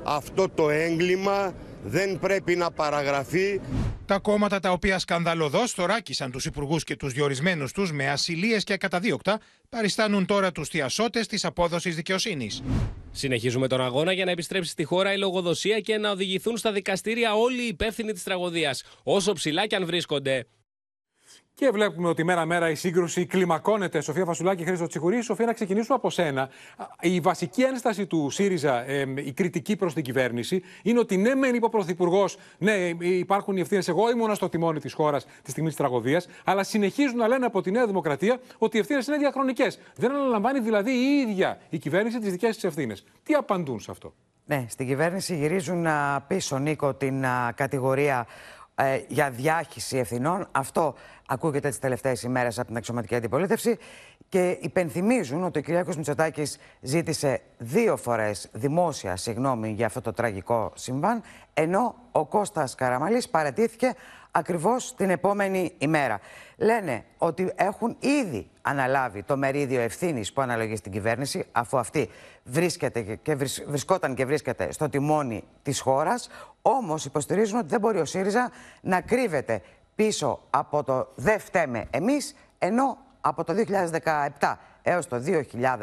[0.04, 3.60] Αυτό το έγκλημα δεν πρέπει να παραγραφεί.
[4.06, 8.72] Τα κόμματα τα οποία σκανδαλωδώς θωράκισαν τους υπουργούς και τους διορισμένους τους με ασυλίες και
[8.72, 12.62] ακαταδίωκτα, παριστάνουν τώρα τους θειασότες της απόδοσης δικαιοσύνης.
[13.12, 17.34] Συνεχίζουμε τον αγώνα για να επιστρέψει στη χώρα η λογοδοσία και να οδηγηθούν στα δικαστήρια
[17.34, 20.46] όλοι οι υπεύθυνοι της τραγωδίας, όσο ψηλά κι αν βρίσκονται.
[21.58, 24.00] Και βλέπουμε ότι μέρα-μέρα η σύγκρουση κλιμακώνεται.
[24.00, 25.24] Σοφία Φασουλάκη, Χρήστος Τσιχουρής.
[25.24, 26.48] Σοφία, να ξεκινήσουμε από σένα.
[27.00, 28.86] Η βασική ένσταση του ΣΥΡΙΖΑ,
[29.24, 33.60] η κριτική προς την κυβέρνηση, είναι ότι ναι, μεν είπε ο Πρωθυπουργός, ναι, υπάρχουν οι
[33.60, 33.88] ευθύνες.
[33.88, 37.60] Εγώ ήμουνα στο τιμόνι της χώρας τη στιγμή της τραγωδίας, αλλά συνεχίζουν να λένε από
[37.62, 39.78] τη Νέα Δημοκρατία ότι οι ευθύνες είναι διαχρονικές.
[39.96, 43.04] Δεν αναλαμβάνει δηλαδή η ίδια η κυβέρνηση τις δικές της ευθύνες.
[43.22, 45.86] Τι απαντούν σε αυτό; Ναι, στην κυβέρνηση γυρίζουν
[46.26, 48.26] πίσω, Νίκο, την κατηγορία
[48.80, 50.48] ε, για διάχυση ευθυνών.
[50.50, 50.94] Αυτό
[51.26, 53.78] ακούγεται τις τελευταίες ημέρες από την αξιωματική αντιπολίτευση.
[54.28, 60.72] Και υπενθυμίζουν ότι ο Κυριάκος Μητσοτάκης ζήτησε δύο φορές δημόσια συγγνώμη για αυτό το τραγικό
[60.74, 61.22] συμβάν,
[61.54, 63.94] ενώ ο Κώστας Καραμαλής παρατήθηκε
[64.30, 66.20] ακριβώς την επόμενη ημέρα.
[66.56, 72.08] Λένε ότι έχουν ήδη αναλάβει το μερίδιο ευθύνης που αναλογεί στην κυβέρνηση, αφού αυτή
[72.44, 73.34] βρίσκεται και
[73.66, 76.28] βρισκόταν και βρίσκεται στο τιμόνι της χώρας,
[76.62, 79.62] όμως υποστηρίζουν ότι δεν μπορεί ο ΣΥΡΙΖΑ να κρύβεται
[79.94, 83.54] πίσω από το «δεν φταίμε εμείς», ενώ από το
[84.38, 85.80] 2017 έως το 2009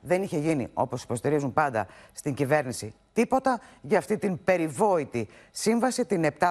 [0.00, 6.24] δεν είχε γίνει, όπως υποστηρίζουν πάντα στην κυβέρνηση, τίποτα για αυτή την περιβόητη σύμβαση, την
[6.38, 6.46] 717,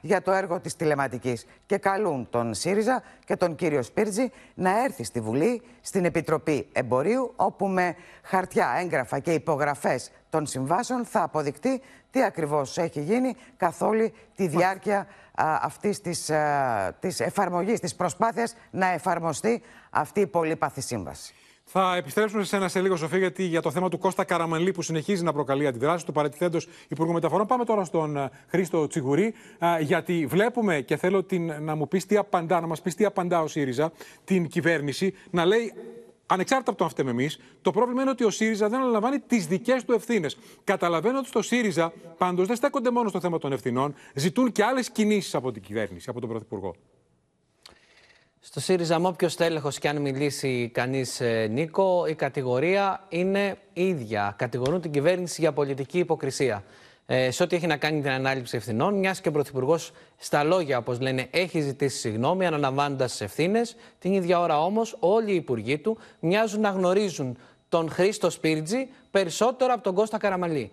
[0.00, 1.46] για το έργο της τηλεματικής.
[1.66, 7.32] Και καλούν τον ΣΥΡΙΖΑ και τον κύριο Σπίρτζη να έρθει στη Βουλή, στην Επιτροπή Εμπορίου,
[7.36, 13.82] όπου με χαρτιά, έγγραφα και υπογραφές των συμβάσεων θα αποδεικτεί τι ακριβώς έχει γίνει καθ'
[13.82, 14.98] όλη τη διάρκεια
[15.34, 21.34] α, αυτής της, α, της εφαρμογής, της προσπάθειας να εφαρμοστεί αυτή η πολύπαθη σύμβαση.
[21.72, 24.82] Θα επιστρέψουμε σε ένα σε λίγο, Σοφία, γιατί για το θέμα του Κώστα Καραμανλή που
[24.82, 27.46] συνεχίζει να προκαλεί αντιδράσεις του παρατηθέντο Υπουργού Μεταφορών.
[27.46, 32.06] Πάμε τώρα στον ε, Χρήστο Τσιγουρή, ε, γιατί βλέπουμε και θέλω την, να μου πεις
[32.06, 33.92] τι απαντά, να μας πεις τι απαντά ο ΣΥΡΙΖΑ,
[34.24, 35.72] την κυβέρνηση, να λέει
[36.32, 39.46] Ανεξάρτητα από το αν φταίμε εμείς, το πρόβλημα είναι ότι ο ΣΥΡΙΖΑ δεν αναλαμβάνει τις
[39.46, 40.38] δικές του ευθύνες.
[40.64, 44.90] Καταλαβαίνω ότι στο ΣΥΡΙΖΑ πάντως δεν στέκονται μόνο στο θέμα των ευθυνών, ζητούν και άλλες
[44.90, 46.74] κινήσεις από την κυβέρνηση, από τον Πρωθυπουργό.
[48.40, 54.34] Στο ΣΥΡΙΖΑ, με όποιος τέλεχο και αν μιλήσει κανείς, ε, Νίκο, η κατηγορία είναι ίδια.
[54.38, 56.64] Κατηγορούν την κυβέρνηση για πολιτική υποκρισία.
[57.12, 60.78] Ε, σε ό,τι έχει να κάνει την ανάληψη ευθυνών, μιας και ο Πρωθυπουργός στα λόγια,
[60.78, 63.76] όπως λένε, έχει ζητήσει συγγνώμη, αναλαμβάνοντας τι ευθύνες.
[63.98, 69.72] Την ίδια ώρα όμως, όλοι οι υπουργοί του μοιάζουν να γνωρίζουν τον Χρήστο Σπίρτζη περισσότερο
[69.72, 70.70] από τον Κώστα Καραμαλή.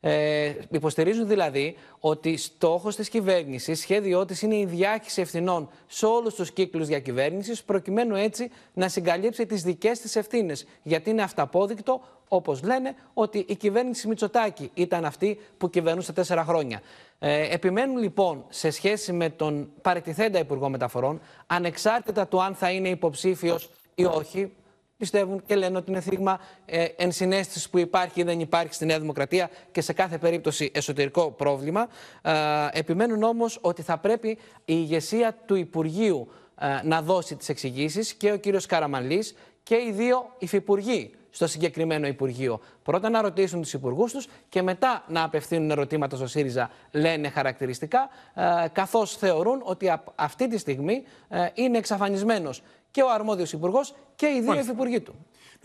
[0.00, 6.34] Ε, υποστηρίζουν δηλαδή ότι στόχος της κυβέρνησης, σχέδιό της είναι η διάχυση ευθυνών σε όλους
[6.34, 10.66] τους κύκλους διακυβέρνησης, προκειμένου έτσι να συγκαλύψει τις δικές της ευθύνες.
[10.82, 16.80] Γιατί είναι αυταπόδεικτο, όπως λένε, ότι η κυβέρνηση Μητσοτάκη ήταν αυτή που κυβερνούσε τέσσερα χρόνια.
[17.18, 22.88] Ε, επιμένουν λοιπόν σε σχέση με τον παρετηθέντα Υπουργό Μεταφορών, ανεξάρτητα του αν θα είναι
[22.88, 24.52] υποψήφιος ή όχι,
[24.96, 29.00] πιστεύουν και λένε ότι είναι θύμα ε, ενσυναίσθηση που υπάρχει ή δεν υπάρχει στη Νέα
[29.00, 31.88] Δημοκρατία και σε κάθε περίπτωση εσωτερικό πρόβλημα.
[32.22, 32.32] Ε,
[32.72, 36.28] επιμένουν όμως ότι θα πρέπει η ηγεσία του Υπουργείου
[36.60, 42.06] ε, να δώσει τις εξηγήσεις και ο κύριος Καραμαλής και οι δύο υφυπουργοί στο συγκεκριμένο
[42.06, 42.60] Υπουργείο.
[42.82, 48.08] Πρώτα να ρωτήσουν τους υπουργούς τους και μετά να απευθύνουν ερωτήματα στο ΣΥΡΙΖΑ, λένε χαρακτηριστικά,
[48.34, 52.62] ε, καθώς θεωρούν ότι αυτή τη στιγμή ε, είναι εξαφανισμένος
[52.96, 55.14] και ο αρμόδιος υπουργός και οι δύο υφυπουργοί του.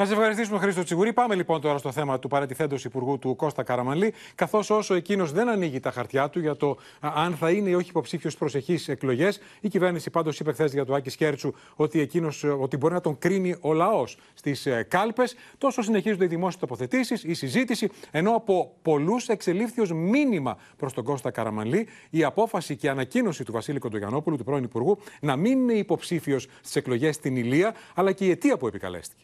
[0.02, 1.14] Να σε ευχαριστήσουμε, Χρήστο Τσιγουρή.
[1.14, 4.14] Πάμε λοιπόν τώρα στο θέμα του παρατηθέντος Υπουργού του Κώστα Καραμανλή.
[4.36, 7.90] Καθώς όσο εκείνος δεν ανοίγει τα χαρτιά του για το αν θα είναι ή όχι
[7.90, 12.78] υποψήφιος προσεχεί εκλογές, η κυβέρνηση πάντως είπε χθες για το Άκης Σκέρτσου ότι, εκείνος, ότι
[12.78, 15.36] μπορεί να τον κρίνει ο λαός στις ε, κάλπες.
[15.58, 21.04] Τόσο συνεχίζονται οι δημόσιες τοποθετήσεις, η συζήτηση, ενώ από πολλούς εξελίφθη ως μήνυμα προς τον
[21.04, 25.60] Κώστα Καραμανλή η απόφαση και η ανακοίνωση του Βασίλη Κοντογιανόπουλου, του πρώην Υπουργού, να μην
[25.60, 29.24] είναι υποψήφιος στις εκλογές στην Ηλία, αλλά και η αιτία που επικαλέστηκε.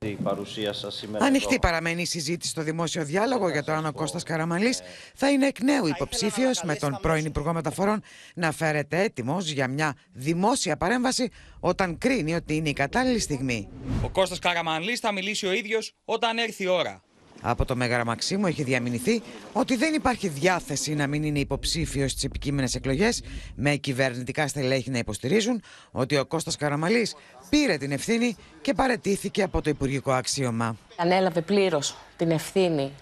[0.00, 1.58] Η παρουσία σας σήμερα Ανοιχτή εδώ.
[1.58, 4.80] παραμένει η συζήτηση στο δημόσιο διάλογο για το αν ο Κώστας Καραμαλής
[5.14, 8.02] θα είναι εκ νέου υποψήφιος με τον πρώην Υπουργό Μεταφορών
[8.34, 11.30] να φέρεται έτοιμος για μια δημόσια παρέμβαση
[11.60, 13.68] όταν κρίνει ότι είναι η κατάλληλη στιγμή.
[14.02, 17.02] Ο Κώστας Καραμανλής θα μιλήσει ο ίδιος όταν έρθει η ώρα.
[17.40, 22.24] Από το Μέγαρα Μαξίμου έχει διαμηνηθεί ότι δεν υπάρχει διάθεση να μην είναι υποψήφιος στις
[22.24, 23.22] επικείμενες εκλογές,
[23.54, 27.14] με κυβερνητικά στελέχη να υποστηρίζουν ότι ο Κώστας Καραμαλής
[27.48, 30.76] πήρε την ευθύνη και παρετήθηκε από το υπουργικό αξίωμα.
[30.96, 32.92] Ανέλαβε πλήρως την ευθύνη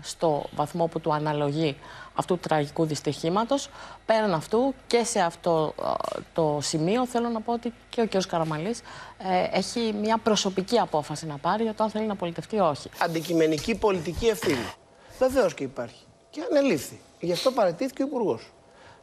[0.00, 1.76] στο βαθμό που του αναλογεί
[2.14, 3.68] αυτού του τραγικού δυστυχήματος.
[4.06, 5.74] Πέραν αυτού και σε αυτό
[6.32, 8.26] το σημείο θέλω να πω ότι και ο κ.
[8.28, 8.80] Καραμαλής
[9.18, 12.90] ε, έχει μια προσωπική απόφαση να πάρει για το αν θέλει να πολιτευτεί ή όχι.
[12.98, 14.72] Αντικειμενική πολιτική ευθύνη.
[15.18, 16.04] Βεβαίως και υπάρχει.
[16.30, 17.00] Και ανελήφθη.
[17.20, 18.52] Γι' αυτό παραιτήθηκε ο Υπουργός.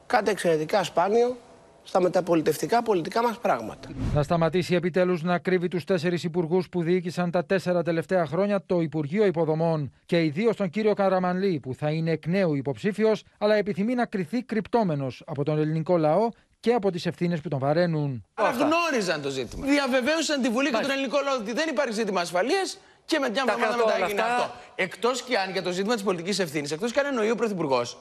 [0.06, 1.38] Κάτι εξαιρετικά σπάνιο
[1.84, 3.90] στα μεταπολιτευτικά πολιτικά μας πράγματα.
[4.14, 8.80] Να σταματήσει επιτέλους να κρύβει τους τέσσερις υπουργούς που διοίκησαν τα τέσσερα τελευταία χρόνια το
[8.80, 13.96] Υπουργείο Υποδομών και ιδίως τον κύριο Καραμανλή που θα είναι εκ νέου υποψήφιος αλλά επιθυμεί
[13.96, 18.26] να κρυθεί κρυπτόμενος από τον ελληνικό λαό και από τις ευθύνες που τον βαραίνουν.
[18.34, 19.66] Αναγνώριζαν το ζήτημα.
[19.66, 23.44] Διαβεβαίωσαν τη Βουλή και τον ελληνικό λαό ότι δεν υπάρχει ζήτημα ασφαλείας και με μια
[23.48, 24.52] εβδομάδα μετά έγινε αυτό.
[24.76, 27.98] Εκτός και αν για το ζήτημα της πολιτικής ευθύνης, εκτός και αν εννοεί ο Πρωθυπουργός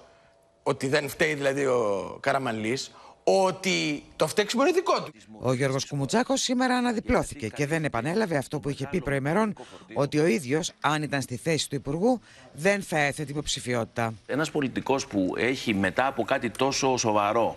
[0.62, 2.94] ότι δεν φταίει δηλαδή ο Καραμανλής,
[3.28, 5.12] ότι το φταίξιμο είναι δικό του.
[5.40, 9.54] Ο Γιώργος Κουμουτσάκος σήμερα αναδιπλώθηκε και δεν επανέλαβε αυτό που είχε πει προημερών
[9.94, 12.20] ότι ο ίδιος, αν ήταν στη θέση του Υπουργού,
[12.52, 14.14] δεν θα έθετε υποψηφιότητα.
[14.26, 17.56] Ένας πολιτικός που έχει μετά από κάτι τόσο σοβαρό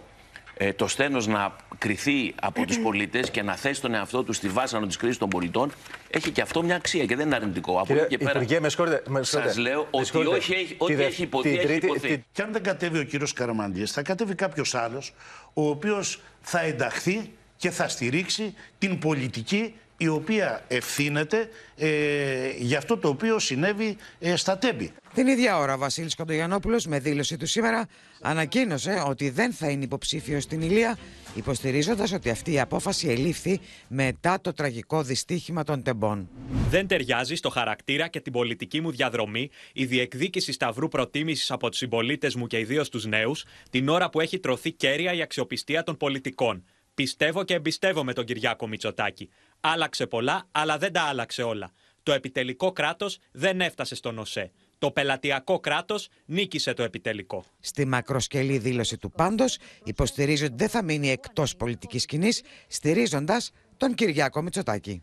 [0.63, 4.47] ε, το στένος να κριθεί από τους πολίτες και να θέσει τον εαυτό τους στη
[4.47, 5.71] βάσανο της κρίσης των πολιτών
[6.09, 7.79] έχει και αυτό μια αξία και δεν είναι αρνητικό.
[7.79, 11.21] Από εκεί και πέρα Υπουργέ, με συγχωρείτε, με σας λέω ότι όχι έχει, ό,τι έχει
[11.21, 12.25] υποθεί, έχει υποθεί.
[12.31, 15.13] Και αν δεν κατέβει ο κύριος Καραμαντής, θα κατέβει κάποιος άλλος
[15.53, 22.97] ο οποίος θα ενταχθεί και θα στηρίξει την πολιτική η οποία ευθύνεται ε, για αυτό
[22.97, 24.91] το οποίο συνέβη ε, στα Τέμπη.
[25.13, 27.87] Την ίδια ώρα, ο Βασίλης Κοντογιαννόπουλος με δήλωση του σήμερα
[28.21, 30.97] ανακοίνωσε ότι δεν θα είναι υποψήφιο στην Ηλία,
[31.35, 36.29] υποστηρίζοντας ότι αυτή η απόφαση ελήφθη μετά το τραγικό δυστύχημα των τεμπών.
[36.69, 41.77] Δεν ταιριάζει στο χαρακτήρα και την πολιτική μου διαδρομή η διεκδίκηση σταυρού προτίμησης από τους
[41.77, 45.97] συμπολίτες μου και ιδίως τους νέους, την ώρα που έχει τρωθεί κέρια η αξιοπιστία των
[45.97, 46.63] πολιτικών.
[46.93, 49.29] Πιστεύω και εμπιστεύομαι τον Κυριάκο Μητσοτάκη.
[49.59, 51.71] Άλλαξε πολλά, αλλά δεν τα άλλαξε όλα.
[52.03, 54.51] Το επιτελικό κράτος δεν έφτασε στον ΟΣΕ.
[54.77, 57.43] Το πελατειακό κράτος νίκησε το επιτελικό.
[57.59, 63.93] Στη μακροσκελή δήλωση του πάντως, υποστηρίζει ότι δεν θα μείνει εκτός πολιτικής σκηνής, στηρίζοντας τον
[63.93, 65.01] Κυριάκο Μητσοτάκη.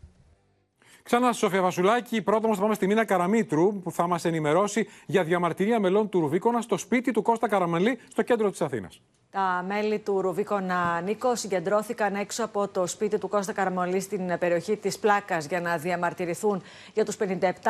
[1.03, 5.23] Ξανά Σοφία Βασουλάκη, πρώτα όμως θα πάμε στη Μίνα Καραμίτρου που θα μας ενημερώσει για
[5.23, 9.01] διαμαρτυρία μελών του Ρουβίκονα στο σπίτι του Κώστα Καραμαλή στο κέντρο της Αθήνας.
[9.31, 14.77] Τα μέλη του Ρουβίκονα Νίκο συγκεντρώθηκαν έξω από το σπίτι του Κώστα Καραμολή στην περιοχή
[14.77, 16.63] της Πλάκας για να διαμαρτυρηθούν
[16.93, 17.25] για τους 57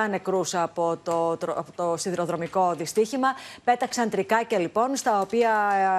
[0.09, 3.27] νεκρούς από το, από το σιδηροδρομικό δυστύχημα.
[3.63, 5.51] Πέταξαν τρικάκια λοιπόν, στα οποία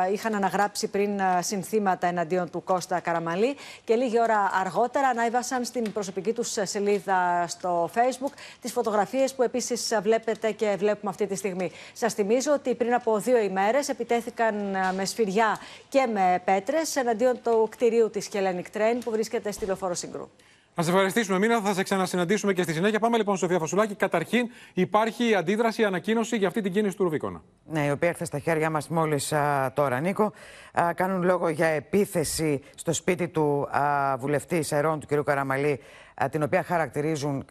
[0.09, 5.65] ε, είχαν αναγράψει πριν ε, συνθήματα εναντίον του Κώστα Καραμαλή και λίγη ώρα αργότερα ανάιβασαν
[5.65, 11.35] στην προσωπική τους σελίδα στο Facebook τις φωτογραφίες που επίσης βλέπετε και βλέπουμε αυτή τη
[11.35, 11.71] στιγμή.
[11.93, 15.49] Σας θυμίζω ότι πριν από δύο ημέρες επιτέθηκαν ε, με σφυριά
[15.89, 20.29] και με πέτρες εναντίον του κτηρίου της Hellenic Train που βρίσκεται στη λεωφόρο Συγκρού.
[20.75, 21.61] Να σε ευχαριστήσουμε, Μίνα.
[21.61, 22.99] Θα σε ξανασυναντήσουμε και στη συνέχεια.
[22.99, 23.95] Πάμε λοιπόν, Σοφία Φασουλάκη.
[23.95, 27.43] Καταρχήν, υπάρχει αντίδραση, ανακοίνωση για αυτή την κίνηση του Ρουβίκονα.
[27.65, 29.33] Ναι, η οποία έρθε στα χέρια μας μόλις
[29.75, 30.33] τώρα, Νίκο.
[30.81, 35.25] Α, κάνουν λόγο για επίθεση στο σπίτι του α, βουλευτή Σερών, του κ.
[35.25, 35.81] Καραμαλή,
[36.29, 37.45] την οποία χαρακτηρίζουν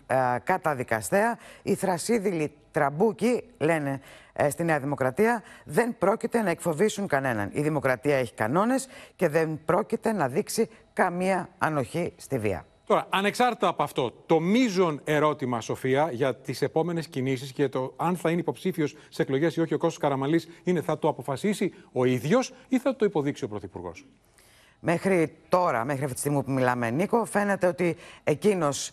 [0.43, 1.37] καταδικαστέα.
[1.63, 3.99] Οι θρασίδηλοι τραμπούκοι, λένε
[4.33, 7.49] ε, στη Νέα Δημοκρατία, δεν πρόκειται να εκφοβήσουν κανέναν.
[7.53, 12.65] Η Δημοκρατία έχει κανόνες και δεν πρόκειται να δείξει καμία ανοχή στη βία.
[12.85, 18.15] Τώρα, ανεξάρτητα από αυτό, το μείζον ερώτημα, Σοφία, για τις επόμενες κινήσεις και το αν
[18.15, 22.05] θα είναι υποψήφιος σε εκλογές ή όχι ο Κώστας Καραμαλής είναι θα το αποφασίσει ο
[22.05, 24.05] ίδιος ή θα το υποδείξει ο Πρωθυπουργός;
[24.79, 28.91] Μέχρι τώρα, μέχρι αυτή τη στιγμή που μιλάμε, Νίκο, φαίνεται ότι εκείνος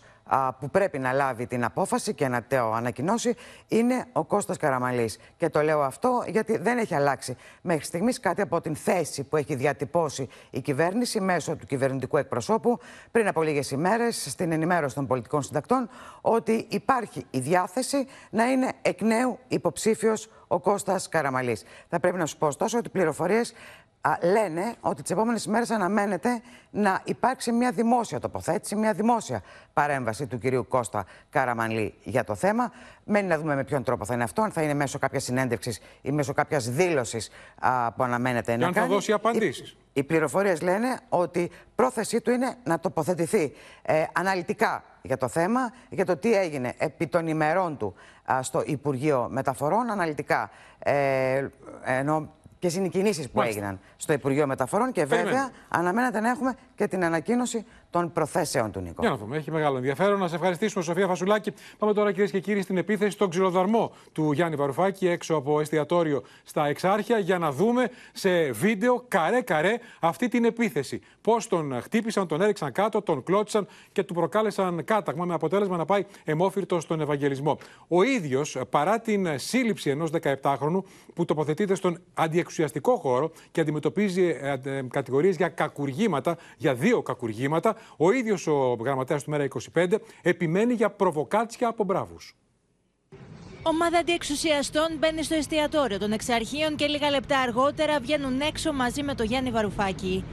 [0.60, 3.34] που πρέπει να λάβει την απόφαση και να το ανακοινώσει
[3.68, 5.18] είναι ο Κώστας Καραμαλής.
[5.36, 9.36] Και το λέω αυτό γιατί δεν έχει αλλάξει μέχρι στιγμής κάτι από την θέση που
[9.36, 12.78] έχει διατυπώσει η κυβέρνηση μέσω του κυβερνητικού εκπροσώπου
[13.10, 15.88] πριν από λίγες ημέρες στην ενημέρωση των πολιτικών συντακτών
[16.20, 21.64] ότι υπάρχει η διάθεση να είναι εκ νέου υποψήφιος ο Κώστας Καραμαλής.
[21.88, 23.52] Θα πρέπει να σου πω ωστόσο ότι πληροφορίες
[24.22, 26.40] λένε ότι τις επόμενες ημέρε αναμένεται
[26.70, 29.42] να υπάρξει μια δημόσια τοποθέτηση, μια δημόσια
[29.72, 32.72] παρέμβαση του κυρίου Κώστα Καραμανλή για το θέμα.
[33.04, 35.80] Μένει να δούμε με ποιον τρόπο θα είναι αυτό, αν θα είναι μέσω κάποιας συνέντευξης
[36.02, 37.30] ή μέσω κάποιας δήλωσης
[37.96, 38.86] που αναμένεται και να αν κάνει.
[38.86, 39.70] θα δώσει απαντήσεις.
[39.70, 43.52] Οι, οι πληροφορίες λένε ότι πρόθεσή του είναι να τοποθετηθεί
[43.82, 47.94] ε, αναλυτικά για το θέμα, για το τι έγινε επί των ημερών του
[48.40, 50.50] στο Υπουργείο Μεταφορών, αναλυτικά.
[50.78, 51.46] Ε,
[51.84, 56.54] ενώ ποιε είναι οι κινήσει που έγιναν στο Υπουργείο Μεταφορών και βέβαια αναμένεται να έχουμε
[56.74, 59.00] και την ανακοίνωση των προθέσεων του Νίκο.
[59.00, 59.36] Για να δούμε.
[59.36, 60.18] Έχει μεγάλο ενδιαφέρον.
[60.18, 61.52] Να σε ευχαριστήσουμε, Σοφία Φασουλάκη.
[61.78, 66.22] Πάμε τώρα, κυρίες και κύριοι, στην επίθεση στον ξυλοδαρμό του Γιάννη Βαρουφάκη έξω από εστιατόριο
[66.44, 71.00] στα Εξάρχεια για να δούμε σε βίντεο καρέ-καρέ αυτή την επίθεση.
[71.20, 75.84] Πώς τον χτύπησαν, τον έριξαν κάτω, τον κλώτσαν και του προκάλεσαν κάταγμα με αποτέλεσμα να
[75.84, 77.58] πάει εμόφυρτος στον Ευαγγελισμό.
[77.88, 80.82] Ο ίδιος, παρά την σύλληψη ενός 17χρονου
[81.14, 87.75] που τοποθετείται στον αντιεξουσιαστικό χώρο και αντιμετωπίζει ε, ε, κατηγορίες για κακουργήματα, για δύο κακουργήματα,
[87.96, 92.36] ο ίδιος ο γραμματέας του Μέρα 25 επιμένει για προβοκάτσια από μπράβους.
[93.62, 99.14] Ομάδα αντιεξουσιαστών μπαίνει στο εστιατόριο των εξαρχείων και λίγα λεπτά αργότερα βγαίνουν έξω μαζί με
[99.14, 100.24] τον Γιάννη Βαρουφάκη.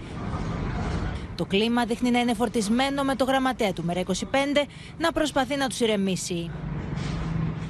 [1.35, 4.13] Το κλίμα δείχνει να είναι φορτισμένο με το γραμματέα του Μέρα 25
[4.97, 6.51] να προσπαθεί να τους ηρεμήσει.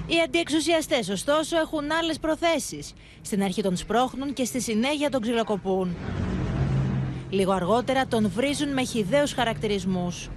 [0.05, 2.93] Οι αντιεξουσιαστές, ωστόσο, έχουν άλλες προθέσεις.
[3.21, 5.95] Στην αρχή τον σπρώχνουν και στη συνέχεια τον ξυλοκοπούν.
[7.33, 10.29] Λίγο αργότερα τον βρίζουν με χιδαίους χαρακτηρισμούς.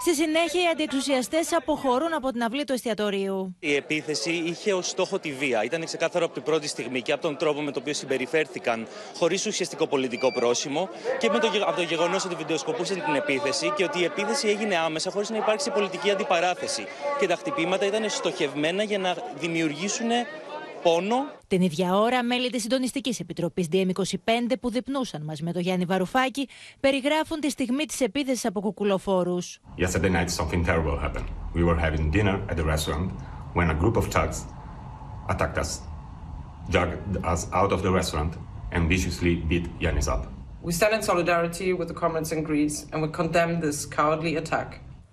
[0.00, 3.56] Στη συνέχεια, οι αντιεξουσιαστές αποχωρούν από την αυλή του εστιατορίου.
[3.60, 5.64] Η επίθεση είχε ως στόχο τη βία.
[5.64, 8.86] Ήταν ξεκάθαρο από την πρώτη στιγμή και από τον τρόπο με τον οποίο συμπεριφέρθηκαν
[9.16, 10.88] χωρίς ουσιαστικό πολιτικό πρόσημο
[11.18, 14.76] και με το, από το γεγονός ότι βιντεοσκοπούσαν την επίθεση και ότι η επίθεση έγινε
[14.76, 16.86] άμεσα χωρίς να υπάρξει πολιτική αντιπαράθεση.
[17.18, 20.08] Και τα χτυπήματα ήταν στοχευμένα για να δημιουργήσουν
[20.82, 21.16] πόνο.
[21.48, 26.48] Την ίδια ώρα, μέλη τη Συντονιστική Επιτροπή DM25 που διπνούσαν μαζί με τον Γιάννη Βαρουφάκη
[26.80, 29.42] περιγράφουν τη στιγμή τη επίθεση από κουκουλοφόρου.
[29.42, 31.28] Yesterday night something terrible happened.
[31.54, 33.10] We were having dinner at the restaurant
[33.54, 34.38] when a group of thugs
[35.28, 35.70] attacked us,
[36.70, 38.32] dragged us out of the restaurant
[38.72, 40.22] and viciously beat Yanis up.
[40.62, 44.68] We stand in solidarity with the comrades in Greece and we condemn this cowardly attack.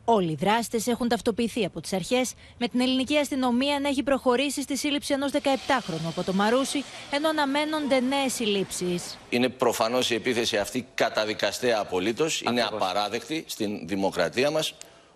[0.10, 4.62] Όλοι οι δράστες έχουν ταυτοποιηθεί από τις αρχές, με την ελληνική αστυνομία να έχει προχωρήσει
[4.62, 9.18] στη σύλληψη ενός 17χρονου από το Μαρούσι, ενώ αναμένονται νέες συλλήψεις.
[9.30, 12.42] Είναι προφανώς η επίθεση αυτή καταδικαστέα απολύτως.
[12.42, 14.74] Είναι απαράδεκτη στην δημοκρατία μας.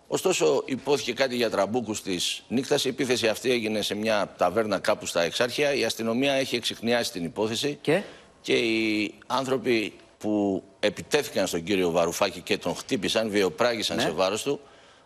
[0.07, 2.85] Ωστόσο, ειπώθηκε κάτι για τραμπούκους της νύχτας.
[2.85, 5.73] Η επίθεση αυτή έγινε σε μια ταβέρνα κάπου στα Εξάρχεια.
[5.73, 7.77] Η αστυνομία έχει εξιχνιάσει την υπόθεση.
[7.81, 8.01] Και,
[8.41, 14.01] και οι άνθρωποι που επιτέθηκαν στον κύριο Βαρουφάκη και τον χτύπησαν, βιαιοπράγησαν Ναι.
[14.01, 14.59] σε βάρος του,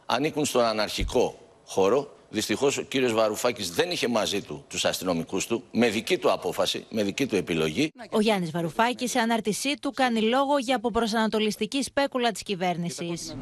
[0.05, 2.09] ανήκουν στον αναρχικό χώρο.
[2.29, 6.85] Δυστυχώς ο κύριος Βαρουφάκης δεν είχε μαζί του τους αστυνομικούς του, με δική του απόφαση,
[6.89, 7.91] με δική του επιλογή.
[8.11, 13.37] Ο Γιάννης Βαρουφάκης, σε ανάρτησή του, κάνει λόγο για αποπροσανατολιστική σπέκουλα της κυβέρνησης.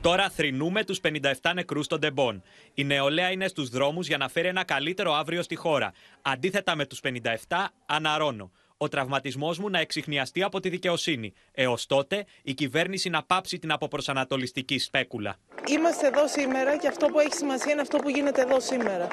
[0.00, 2.42] Τώρα θρυνούμε τους 57 νεκρούς των Τεμπών.
[2.74, 5.92] Η νεολαία είναι στους δρόμους για να φέρει ένα καλύτερο αύριο στη χώρα.
[6.22, 8.50] Αντίθετα με τους 57, αναρώνω.
[8.84, 11.32] Ο τραυματισμός μου να εξηχνιαστεί από τη δικαιοσύνη.
[11.52, 15.36] Έως τότε, η κυβέρνηση να πάψει την αποπροσανατολιστική σπέκουλα.
[15.68, 19.08] Είμαστε εδώ σήμερα και αυτό που έχει σημασία είναι αυτό που γίνεται εδώ σήμερα.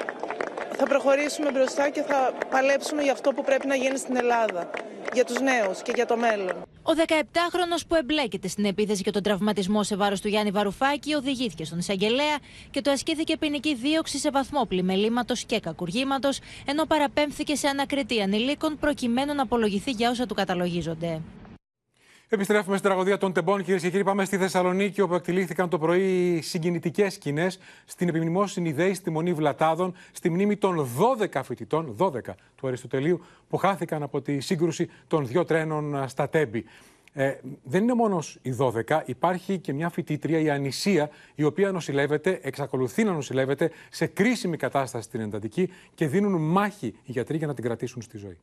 [0.76, 4.70] Θα προχωρήσουμε μπροστά και θα παλέψουμε για αυτό που πρέπει να γίνει στην Ελλάδα.
[5.12, 6.71] Για τους νέους και για το μέλλον.
[6.84, 11.64] Ο 17χρονο που εμπλέκεται στην επίθεση και τον τραυματισμό σε βάρος του Γιάννη Βαρουφάκη οδηγήθηκε
[11.64, 12.38] στον εισαγγελέα
[12.70, 18.78] και του ασκήθηκε ποινική δίωξη σε βαθμό πλημελήματο και κακουργήματος, ενώ παραπέμφθηκε σε ανακριτή ανηλίκων
[18.78, 21.20] προκειμένου να απολογηθεί για όσα του καταλογίζονται.
[22.34, 24.04] Επιστρέφουμε στην τραγωδία των Τεμπών, κυρίες και κύριοι.
[24.04, 29.94] Πάμε στη Θεσσαλονίκη, όπου εκτελήθηκαν το πρωί συγκινητικές σκηνές στην επιμνημόσυνη ΔΕΗ στη Μονή Βλατάδων,
[30.12, 30.88] στη μνήμη των
[31.32, 32.10] 12 φοιτητών, 12
[32.56, 36.64] του Αριστοτελείου, που χάθηκαν από τη σύγκρουση των δύο τρένων στα Τέμπη.
[37.12, 42.38] Ε, δεν είναι μόνος οι 12, υπάρχει και μια φοιτήτρια, η Ανησία, η οποία νοσηλεύεται,
[42.42, 47.54] εξακολουθεί να νοσηλεύεται σε κρίσιμη κατάσταση στην εντατική και δίνουν μάχη οι γιατροί για να
[47.54, 48.38] την κρατήσουν στη ζωή.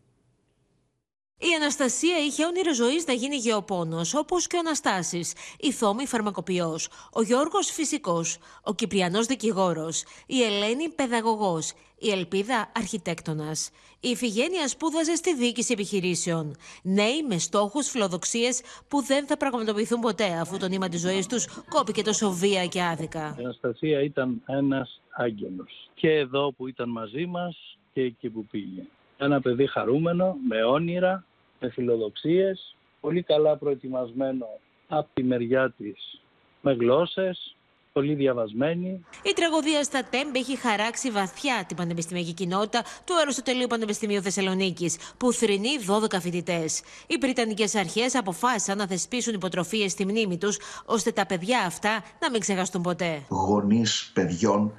[1.42, 6.90] Η Αναστασία είχε όνειρο ζωής να γίνει γεωπόνος, όπως και ο Αναστάσης, η Θόμη φαρμακοποιός,
[7.14, 13.70] ο Γιώργος φυσικός, ο Κυπριανός δικηγόρος, η Ελένη παιδαγωγός, η Ελπίδα αρχιτέκτονας.
[14.00, 16.56] Η Ιφηγένεια σπούδαζε στη διοίκηση επιχειρήσεων.
[16.82, 21.48] Νέοι με στόχους, φιλοδοξίες που δεν θα πραγματοποιηθούν ποτέ, αφού το νήμα της ζωής τους
[21.70, 23.36] κόπηκε τόσο βία και άδικα.
[23.40, 25.90] Η Αναστασία ήταν ένας άγγελος.
[25.94, 28.84] Και εδώ που ήταν μαζί μας και εκεί που πήγε.
[29.18, 31.24] Ένα παιδί χαρούμενο, με όνειρα,
[31.60, 34.46] με φιλοδοξίες, πολύ καλά προετοιμασμένο
[34.88, 36.22] από τη μεριά της
[36.62, 37.56] με γλώσσες,
[37.94, 39.06] πολύ διαβασμένη.
[39.24, 45.34] Η τραγωδία στα ΤΕΜΠ έχει χαράξει βαθιά την πανεπιστημιακή κοινότητα του Αριστοτελείου Πανεπιστημίου Θεσσαλονίκης, που
[45.34, 46.82] θρυνεί 12 φοιτητές.
[47.08, 52.30] Οι Βρετανικέ αρχές αποφάσισαν να θεσπίσουν υποτροφίες στη μνήμη τους, ώστε τα παιδιά αυτά να
[52.32, 53.24] μην ξεχαστούν ποτέ.
[53.30, 54.74] γονείς παιδιών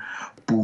[0.44, 0.56] που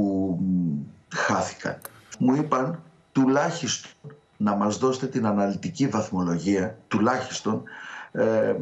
[0.43, 1.81] μ, χάθηκαν.
[2.19, 3.91] Μου είπαν τουλάχιστον
[4.37, 7.63] να μας δώσετε την αναλυτική βαθμολογία, τουλάχιστον
[8.13, 8.57] ε, ε,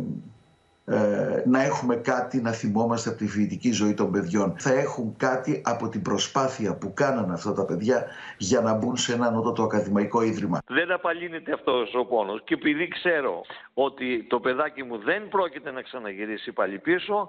[1.44, 4.54] να έχουμε κάτι να θυμόμαστε από τη φοιτητική ζωή των παιδιών.
[4.58, 8.06] Θα έχουν κάτι από την προσπάθεια που κάνανε αυτά τα παιδιά
[8.38, 10.58] για να μπουν σε ένα ανώτατο ακαδημαϊκό ίδρυμα.
[10.66, 13.40] Δεν απαλύνεται αυτός ο πόνος και επειδή ξέρω
[13.74, 17.28] ότι το παιδάκι μου δεν πρόκειται να ξαναγυρίσει πάλι πίσω,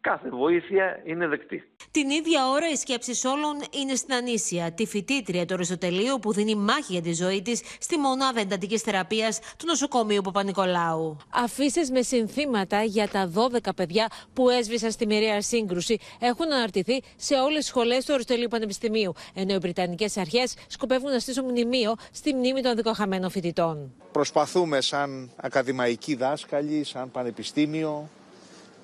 [0.00, 1.64] κάθε βοήθεια είναι δεκτή.
[1.90, 6.54] Την ίδια ώρα οι σκέψεις όλων είναι στην Ανήσια, τη φοιτήτρια του Αριστοτελείου που δίνει
[6.54, 11.16] μάχη για τη ζωή της στη μονάδα εντατικής θεραπείας του νοσοκομείου Παπα-Νικολάου.
[11.34, 17.34] Αφήσεις με συνθήματα για τα 12 παιδιά που έσβησαν στη μοιραία σύγκρουση έχουν αναρτηθεί σε
[17.34, 22.34] όλες τις σχολές του Αριστοτελείου Πανεπιστημίου, ενώ οι Βρετανικές αρχές σκοπεύουν να στήσουν μνημείο στη
[22.34, 23.92] μνήμη των δικοχαμένων φοιτητών.
[24.12, 28.08] Προσπαθούμε σαν ακαδημαϊκοί δάσκαλοι, σαν πανεπιστήμιο,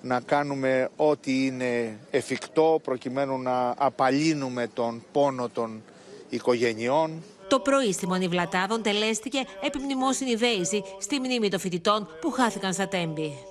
[0.02, 5.82] να κάνουμε ό,τι είναι εφικτό προκειμένου να απαλύνουμε τον πόνο των
[6.28, 7.22] οικογενειών.
[7.48, 12.88] Το πρωί στη Μονή Βλατάδων τελέστηκε επιμνημόσυνη δέηση στη μνήμη των φοιτητών που χάθηκαν στα
[12.88, 13.49] τέμπη.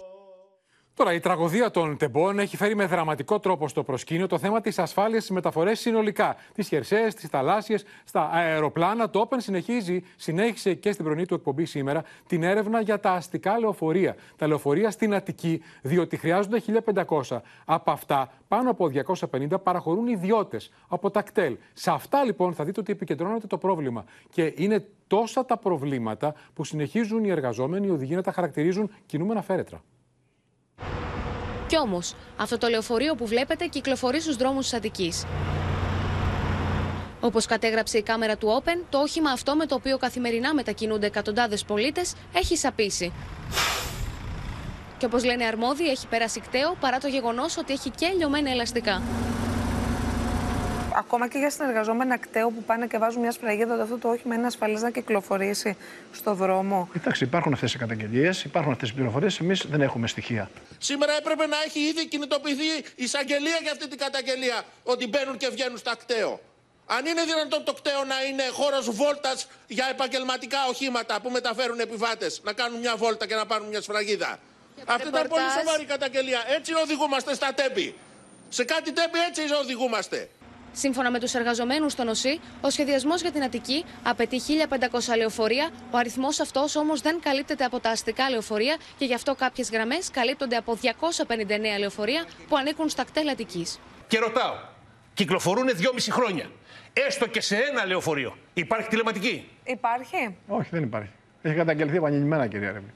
[1.00, 4.80] Τώρα, η τραγωδία των τεμπών έχει φέρει με δραματικό τρόπο στο προσκήνιο το θέμα της
[4.80, 6.36] ασφάλειας στις μεταφορές συνολικά.
[6.54, 9.10] Τις χερσαίες, τις θαλάσσιες, στα αεροπλάνα.
[9.10, 13.60] Το Open συνεχίζει, συνέχισε και στην πρωινή του εκπομπή σήμερα την έρευνα για τα αστικά
[13.60, 14.16] λεωφορεία.
[14.36, 17.42] Τα λεωφορεία στην Αττική, διότι χρειάζονται 1500.
[17.66, 18.90] Από αυτά, πάνω από
[19.32, 21.58] 250 παραχωρούν ιδιώτες από τα κτέλ.
[21.74, 24.06] Σε αυτά λοιπόν θα δείτε ότι επικεντρώνεται το πρόβλημα.
[24.30, 29.42] Και είναι τόσα τα προβλήματα που συνεχίζουν οι εργαζόμενοι, οι οδηγοί να τα χαρακτηρίζουν κινούμενα
[29.42, 29.82] φέρετρα.
[31.70, 35.26] Κι όμως, αυτό το λεωφορείο που βλέπετε κυκλοφορεί στους δρόμους της Αττικής.
[37.20, 41.64] Όπως κατέγραψε η κάμερα του Open, το όχημα αυτό με το οποίο καθημερινά μετακινούνται εκατοντάδες
[41.64, 43.14] πολίτες έχει σαπίσει.
[44.98, 49.02] Και όπως λένε αρμόδιοι, έχει πέρασει κταίο παρά το γεγονός ότι έχει και λιωμένα ελαστικά
[50.96, 54.36] ακόμα και για συνεργαζόμενα κταίο που πάνε και βάζουν μια σφραγίδα ότι αυτό το όχημα
[54.36, 55.78] είναι ασφαλέ να κυκλοφορήσει
[56.12, 56.90] στο δρόμο.
[56.92, 59.40] Κοιτάξτε, υπάρχουν αυτές οι καταγγελίες, υπάρχουν αυτές οι πληροφορίες.
[59.40, 60.50] Εμείς δεν έχουμε στοιχεία.
[60.78, 62.64] Σήμερα έπρεπε να έχει ήδη κινητοποιηθεί
[62.96, 66.40] η εισαγγελία για αυτή την καταγγελία ότι μπαίνουν και βγαίνουν στα κταίο.
[66.86, 72.42] Αν είναι δυνατόν το κταίο να είναι χώρος βόλτας για επαγγελματικά οχήματα που μεταφέρουν επιβάτες,
[72.44, 74.40] να κάνουν μια βόλτα και να πάρουν μια σφραγίδα.
[74.86, 76.42] Αυτή ήταν πολύ σοβαρή καταγγελία.
[76.58, 77.96] Έτσι οδηγούμαστε στα τέμπη.
[78.50, 80.30] Σε κάτι τέμπη έτσι οδηγούμαστε.
[80.72, 85.70] Σύμφωνα με τους εργαζομένους στο νοσί, ο σχεδιασμός για την Αττική απαιτεί 1500 λεωφορεία.
[85.92, 90.10] Ο αριθμός αυτός όμως δεν καλύπτεται από τα αστικά λεωφορεία και γι' αυτό κάποιες γραμμές
[90.12, 93.80] καλύπτονται από 259 λεωφορεία που ανήκουν στα κτέλ Αττικής.
[94.08, 94.54] Και ρωτάω,
[95.14, 96.50] κυκλοφορούν 2,5 χρόνια.
[96.94, 98.38] Έστω και σε ένα λεωφορείο.
[98.54, 100.38] Υπάρχει τηλεματική; Υπάρχει.
[100.48, 101.12] Όχι, δεν υπάρχει.
[101.42, 102.94] Έχει καταγγελθεί επανειλημμένα, κυρία Ρεμή.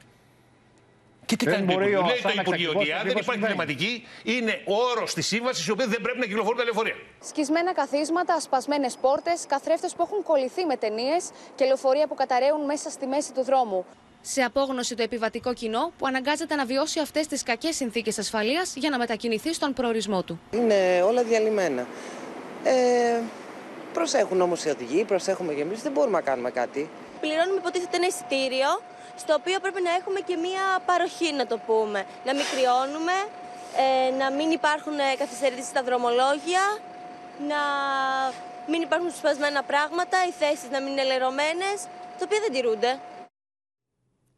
[1.36, 5.13] Και τι κάνει το Υπουργείο; Λέει το Υπουργείο ότι αν δεν υπάρχει κλιματική, είναι όρος
[5.13, 6.95] της σύμβασης, η οποία δεν πρέπει να κυκλοφορούν τα λεωφορεία.
[7.23, 12.89] Σκισμένα καθίσματα, σπασμένες πόρτες, καθρέφτες που έχουν κολληθεί με ταινίες και λεωφορεία που καταραίουν μέσα
[12.89, 13.86] στη μέση του δρόμου.
[14.21, 18.89] Σε απόγνωση το επιβατικό κοινό που αναγκάζεται να βιώσει αυτές τις κακές συνθήκες ασφαλείας για
[18.89, 20.39] να μετακινηθεί στον προορισμό του.
[20.51, 21.88] Είναι όλα διαλυμένα.
[22.63, 22.73] Ε,
[23.93, 26.89] προσέχουν όμως οι οδηγοί, προσέχουμε και εμείς, δεν μπορούμε να κάνουμε κάτι.
[27.19, 28.67] Πληρώνουμε υποτίθεται ένα εισιτήριο
[29.16, 32.05] στο οποίο πρέπει να έχουμε και μία παροχή, να το πούμε.
[32.26, 33.18] Να μην κρυώνουμε,
[33.86, 36.64] ε, να μην υπάρχουν ε, καθυστερήσεις στα δρομολόγια,
[37.47, 37.61] να
[38.68, 41.78] μην υπάρχουν σπασμένα πράγματα, οι θέσεις να μην είναι λερωμένες,
[42.18, 42.99] τα οποία δεν τηρούνται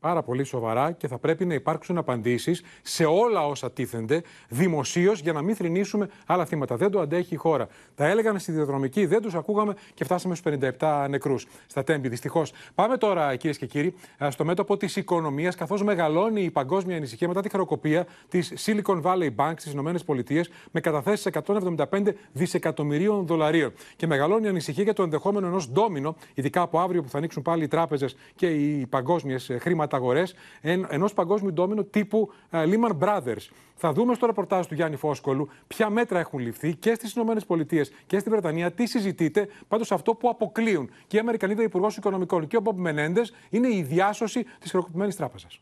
[0.06, 5.34] πάρα πολύ σοβαρά και θα πρέπει να υπάρξουν απαντήσεις σε όλα όσα τίθενται δημοσίως για
[5.34, 6.76] να μην θρυνήσουμε άλλα θύματα.
[6.76, 7.68] Δεν το αντέχει η χώρα.
[7.96, 12.08] Τα έλεγαν στη διαδρομική, δεν τους ακούγαμε και φτάσαμε στους 57 νεκρούς στα τέμπη.
[12.08, 12.52] Δυστυχώς.
[12.76, 13.94] Πάμε τώρα, κυρίες και κύριοι,
[14.30, 19.30] στο μέτωπο της οικονομίας, καθώς μεγαλώνει η παγκόσμια ανησυχία μετά τη χρεοκοπία της Silicon Valley
[19.36, 23.74] Bank στις ΗΠΑ με καταθέσεις 175 δισεκατομμυρίων δολαρίων.
[23.96, 27.42] Και μεγαλώνει η ανησυχία για το ενδεχόμενο ενός ντόμινο, ειδικά από αύριο που θα ανοίξουν
[27.42, 30.24] πάλι οι τράπεζες και οι παγκόσμιες χρήματα αγορέ
[30.90, 33.50] ενός παγκόσμιου ντόμινο τύπου uh, Lehman Brothers.
[33.76, 38.20] Θα δούμε στο ρεπορτάζ του Γιάννη Φόσκολου ποια μέτρα έχουν ληφθεί και στις ΗΠΑ και
[38.20, 39.48] στη Βρετανία, τι συζητείτε.
[39.68, 43.82] Πάντως αυτό που αποκλείουν και η Αμερικανίδα Υπουργός Οικονομικών και ο Μπομπ Μενέντε είναι η
[43.82, 45.60] διάσωση της χρεοκοπημένης τράπεζας.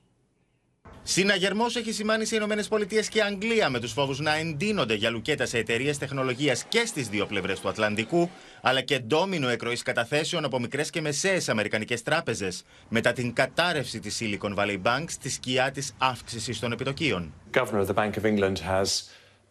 [1.05, 5.57] Συναγερμός έχει σημάνει σε ΗΠΑ και Αγγλία με τους φόβους να εντείνονται για λουκέτας σε
[5.57, 8.29] εταιρείες τεχνολογίας και στις δύο πλευρές του Ατλαντικού,
[8.61, 14.21] αλλά και ντόμινο εκροής καταθέσεων από μικρές και μεσαίες Αμερικανικές τράπεζες μετά την κατάρρευση της
[14.21, 17.33] Silicon Valley Bank στη σκιά της αύξησης των επιτοκίων.
[17.53, 18.87] Governor of the Bank of England has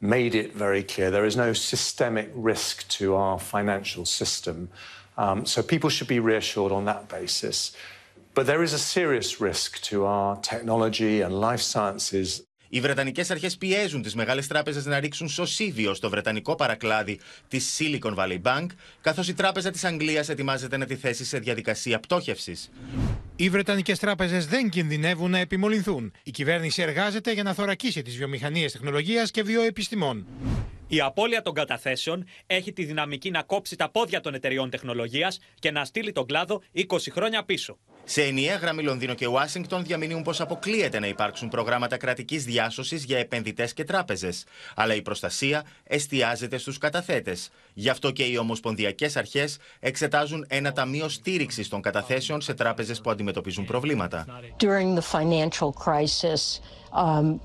[0.01, 4.57] made it very clear there is no systemic risk to our financial system.
[5.17, 7.73] Um, so people should be reassured on that basis.
[8.35, 13.57] But there is a serious risk to our technology and life sciences Οι Βρετανικές αρχές
[13.57, 18.67] πιέζουν τις μεγάλες τράπεζες να ρίξουν σωσίβιο στο βρετανικό παρακλάδι της Silicon Valley Bank,
[19.01, 22.71] καθώς η Τράπεζα της Αγγλίας ετοιμάζεται να τη θέσει σε διαδικασία πτώχευσης.
[23.37, 26.13] Οι Βρετανικές τράπεζες δεν κινδυνεύουν να επιμολυνθούν.
[26.23, 30.27] Η κυβέρνηση εργάζεται για να θωρακίσει τις βιομηχανίες τεχνολογίας και βιοεπιστημών.
[30.95, 35.71] Η απώλεια των καταθέσεων έχει τη δυναμική να κόψει τα πόδια των εταιριών τεχνολογίας και
[35.71, 36.83] να στείλει τον κλάδο 20
[37.13, 37.79] χρόνια πίσω.
[38.05, 43.19] Σε ενιαία γραμμή Λονδίνο και Ουάσιγκτον διαμηνύουν πως αποκλείεται να υπάρξουν προγράμματα κρατικής διάσωσης για
[43.19, 44.45] επενδυτές και τράπεζες.
[44.75, 47.51] Αλλά η προστασία εστιάζεται στους καταθέτες.
[47.75, 53.11] Γι' αυτό και οι ομοσπονδιακές αρχές εξετάζουν ένα ταμείο στήριξης των καταθέσεων σε τράπεζες που
[53.11, 54.27] αντιμετωπίζουν προβλήματα.
[54.59, 56.61] During the financial crisis,
[56.93, 57.41] um,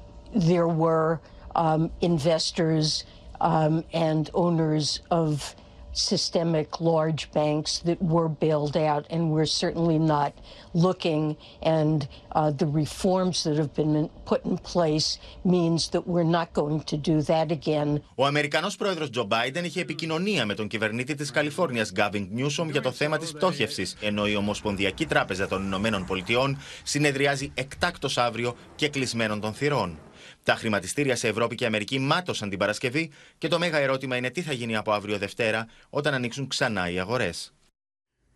[0.47, 1.19] there were
[1.55, 3.05] um, investors
[3.41, 5.55] um, and owners of
[5.97, 10.33] systemic large banks that were bailed out, and we're certainly not
[10.73, 11.35] looking.
[11.61, 16.81] And uh, the reforms that have been put in place means that we're not going
[16.91, 18.01] to do that again.
[18.15, 22.81] Ο Αμερικανός πρόεδρος Τζο Μπάιντεν είχε επικοινωνία με τον κυβερνήτη της Καλιφόρνιας Γκάβινγκ Νιούσομ για
[22.81, 28.89] το θέμα της πτώχευσης, ενώ η Ομοσπονδιακή Τράπεζα των Ηνωμένων Πολιτειών συνεδριάζει εκτάκτος αύριο και
[28.89, 29.99] κλεισμένων των θυρών.
[30.47, 34.41] Τα χρηματιστήρια σε Ευρώπη και Αμερική μάτωσαν την Παρασκευή και το μέγα ερώτημα είναι τι
[34.41, 37.56] θα γίνει από αύριο Δευτέρα όταν ανοίξουν ξανά οι αγορές.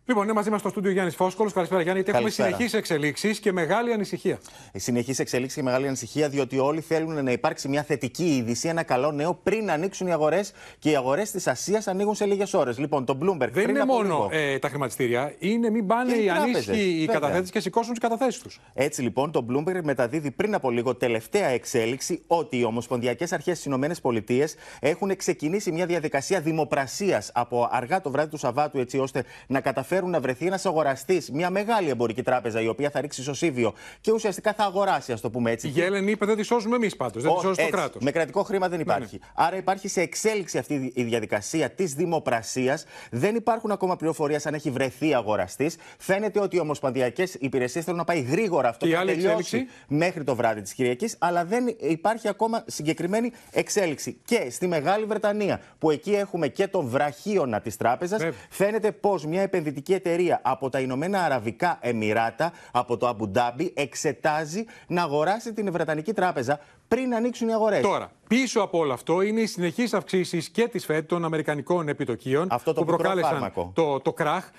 [0.04, 1.50] Λοιπόν, είναι μαζί μας στο στούντιο Γιάννης Φόσκολο.
[1.50, 2.02] Καλησπέρα, Γιάννη.
[2.06, 4.38] Έχουμε συνεχείς εξελίξεις και μεγάλη ανησυχία.
[4.74, 9.12] Συνεχείς εξελίξεις και μεγάλη ανησυχία, διότι όλοι θέλουν να υπάρξει μια θετική είδηση, ένα καλό
[9.12, 10.52] νέο πριν ανοίξουν οι αγορές.
[10.78, 12.78] Και οι αγορές της Ασίας ανοίγουν σε λίγες ώρες.
[12.78, 13.50] Λοιπόν, το Bloomberg.
[13.50, 17.90] Δεν είναι μόνο ε, τα χρηματιστήρια, είναι μην πάνε οι ανήσυχοι οι καταθέτες και σηκώσουν
[17.90, 18.60] τις καταθέσεις τους.
[18.74, 23.70] Έτσι λοιπόν, το Bloomberg μεταδίδει πριν από λίγο τελευταία εξέλιξη ότι οι Ομοσπονδιακές Αρχές στι
[23.70, 24.48] ΗΠΑ
[24.80, 29.90] έχουν ξεκινήσει μια διαδικασία δημοπρασίας από αργά το βράδυ του Σαββάτου, έτσι ώστε να καταφέρουν
[29.92, 34.12] καταφέρουν να βρεθεί ένας αγοραστής, μια μεγάλη εμπορική τράπεζα η οποία θα ρίξει σωσίβιο και
[34.12, 35.66] ουσιαστικά θα αγοράσει, ας το πούμε έτσι.
[35.66, 38.02] Η Γέλεν είπε δεν τη σώζουμε εμείς πάντως, δεν τη σώζει το κράτος.
[38.02, 39.18] Με κρατικό χρήμα δεν υπάρχει.
[39.20, 39.46] Ναι, ναι.
[39.46, 42.84] Άρα υπάρχει σε εξέλιξη αυτή η διαδικασία της δημοπρασίας.
[43.10, 45.76] Δεν υπάρχουν ακόμα πληροφορίες αν έχει βρεθεί αγοραστής.
[45.98, 50.24] Φαίνεται ότι οι ομοσπονδιακές υπηρεσίες θέλουν να πάει γρήγορα αυτό και να τελειώσει εξέλιξη; μέχρι
[50.24, 54.20] το βράδυ της Κυριακής, αλλά δεν υπάρχει ακόμα συγκεκριμένη εξέλιξη.
[54.24, 59.42] Και στη Μεγάλη Βρετανία, που εκεί έχουμε και τον βραχίωνα της τράπεζας, φαίνεται πως μια
[59.42, 66.12] επενδυτική εταιρεία από τα Ηνωμένα Αραβικά Εμμυράτα, από το Αμπουντάμπι, εξετάζει να αγοράσει την Βρετανική
[66.12, 67.80] Τράπεζα πριν ανοίξουν οι αγορές.
[67.80, 72.46] Τώρα, πίσω από όλο αυτό είναι οι συνεχείς αυξήσεις και της ΦΕΔ των Αμερικανικών επιτοκίων
[72.50, 74.50] αυτό το που προκάλεσαν το, το κράχ.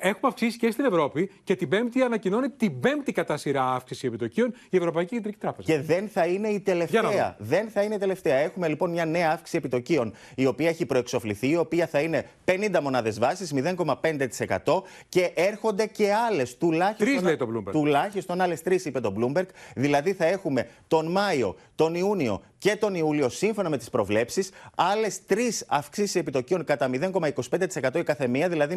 [0.00, 4.54] Έχουμε αυξήσει και στην Ευρώπη και την Πέμπτη ανακοινώνει την πέμπτη κατά σειρά αύξηση επιτοκίων
[4.70, 5.72] η Ευρωπαϊκή Κεντρική Τράπεζα.
[5.72, 7.36] Και δεν θα είναι η τελευταία.
[7.38, 8.36] Δεν θα είναι η τελευταία.
[8.36, 12.78] Έχουμε λοιπόν μια νέα αύξηση επιτοκίων η οποία έχει προεξοφληθεί, η οποία θα είναι 50
[12.82, 16.56] μονάδες βάσης, 0,5% και έρχονται και άλλες.
[16.56, 17.72] Τουλάχιστον, τρεις λέει το Bloomberg.
[17.72, 19.46] Τουλάχιστον άλλες τρεις, είπε το Bloomberg.
[19.74, 25.26] Δηλαδή θα έχουμε τον Μάιο, τον Ιούνιο και τον Ιούλιο, σύμφωνα με τις προβλέψεις, άλλες
[25.26, 28.76] τρεις αυξήσεις επιτοκίων κατά 0,25% η καθεμία, δηλαδή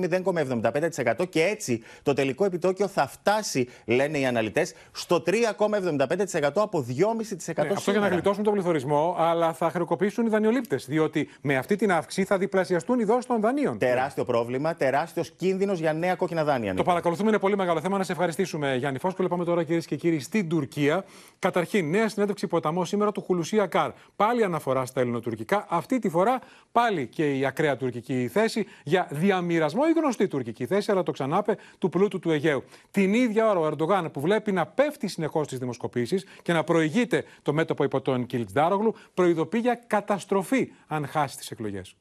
[1.20, 7.64] 0,75% και έτσι το τελικό επιτόκιο θα φτάσει, λένε οι αναλυτές, στο 3,75% από 2,5%.
[7.64, 10.86] Ναι, αυτό για να γλιτώσουν τον πληθωρισμό, αλλά θα χρεοκοπήσουν οι δανειολήπτες.
[10.86, 13.78] Διότι με αυτή την αύξηση θα διπλασιαστούν οι δόσεις των δανείων.
[13.78, 16.74] Τεράστιο πρόβλημα, τεράστιος κίνδυνος για νέα κόκκινα δάνεια.
[16.74, 17.98] Το παρακολουθούμε, είναι πολύ μεγάλο θέμα.
[17.98, 19.28] Να σε ευχαριστήσουμε, Γιάννη Φόσκολο.
[19.28, 21.06] Πάμε τώρα, κυρίες και κύριοι, στην Τουρκία.
[21.40, 23.92] Καταρχήν, νέα συνέντευξη ποταμό σήμερα του Χουλουσία Καρ.
[24.16, 25.66] Πάλι αναφορά στα ελληνοτουρκικά.
[25.70, 26.40] Αυτή τη φορά
[26.72, 31.58] πάλι και η ακραία τουρκική θέση για διαμοιρασμό, η γνωστή τουρκική θέση, αλλά το ξανάπε,
[31.78, 32.64] του πλούτου του Αιγαίου.
[32.92, 37.24] Την ίδια ώρα ο Ερντογάν που βλέπει να πέφτει συνεχώς στις δημοσκοπήσεις και να προηγείται
[37.42, 41.96] το μέτωπο υπό τον Κιλτζάρογλου, προειδοποιεί για καταστροφή αν χάσει τις εκλογές.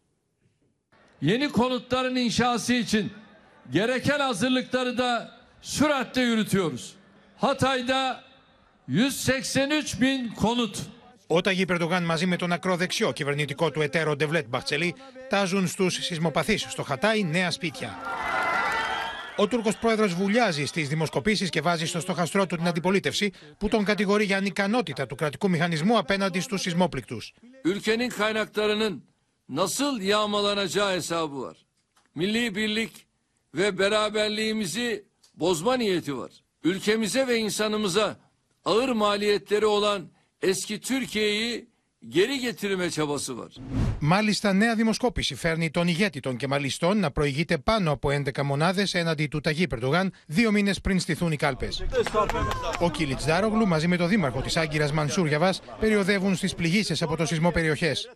[1.22, 3.12] Yeni konutların inşası için
[3.70, 6.94] gereken hazırlıkları da süratle yürütüyoruz.
[7.36, 8.24] Hatay'da
[8.88, 10.78] 183 bin konut.
[11.30, 14.94] Ο Ταγί Περντογάν μαζί με τον ακροδεξιό κυβερνητικό του εταίρο Ντεβλέτ Μπαχτσελή
[15.28, 17.96] τάζουν στους σεισμοπαθείς στο Χατάι νέα σπίτια.
[19.36, 23.84] Ο Τούρκος πρόεδρος βουλιάζει στις δημοσκοπήσεις και βάζει στο στοχαστρό του την αντιπολίτευση που τον
[23.84, 27.34] κατηγορεί για ανικανότητα του κρατικού μηχανισμού απέναντι στους σεισμόπληκτους.
[27.64, 29.04] Ülkenin kaynaklarının
[29.48, 31.56] nasıl yağmalanacağı hesabı var.
[32.14, 33.06] Milli birlik
[33.54, 35.04] ve beraberliğimizi
[35.34, 36.30] bozma niyeti var.
[36.64, 38.16] Ülkemize ve insanımıza
[38.64, 40.10] ağır maliyetleri olan
[40.42, 41.68] eski Türkiye'yi
[42.08, 43.52] geri getirme çabası var.
[44.00, 49.26] Μάλιστα, νέα δημοσκόπηση φέρνει τον ηγέτη των Κεμαλιστών να προηγείται πάνω από 11 μονάδες έναντι
[49.26, 51.84] του Ταγί Περντογάν δύο μήνες πριν στηθούν οι κάλπες.
[52.78, 57.16] Ο Κίλιτς Ντάρογλου μαζί με τον δήμαρχο της Άγκυρας Μανσούρ Γιαβάς περιοδεύουν στις πληγήσεις από
[57.16, 58.10] το σεισμό περιοχές.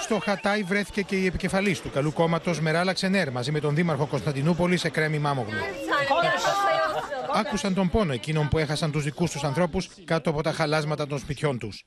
[0.00, 4.06] Στο Χατάι βρέθηκε και η επικεφαλής του καλού κόμματος Μεράλα Ξενέρ μαζί με τον δήμαρχο
[4.06, 5.58] Κωνσταντινούπολη σε κρέμι Μάμογλου.
[7.34, 11.18] Άκουσαν τον πόνο εκείνων που έχασαν τους δικούς τους ανθρώπους κάτω από τα χαλάσματα των
[11.18, 11.84] σπιτιών τους.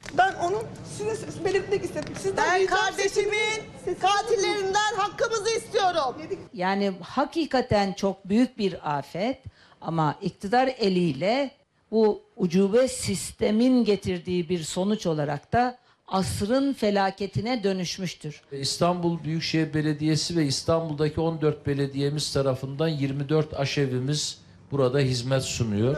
[6.54, 9.38] Yani hakikaten çok büyük bir afet
[9.82, 11.52] ama iktidar eliyle
[11.91, 15.79] bu ucube sistemin getirdiği bir sonuç olarak da
[16.09, 18.41] asrın felaketine dönüşmüştür.
[18.53, 24.39] İstanbul Büyükşehir Belediyesi ve İstanbul'daki 14 belediyemiz tarafından 24 aşevimiz
[24.71, 25.97] burada hizmet sunuyor.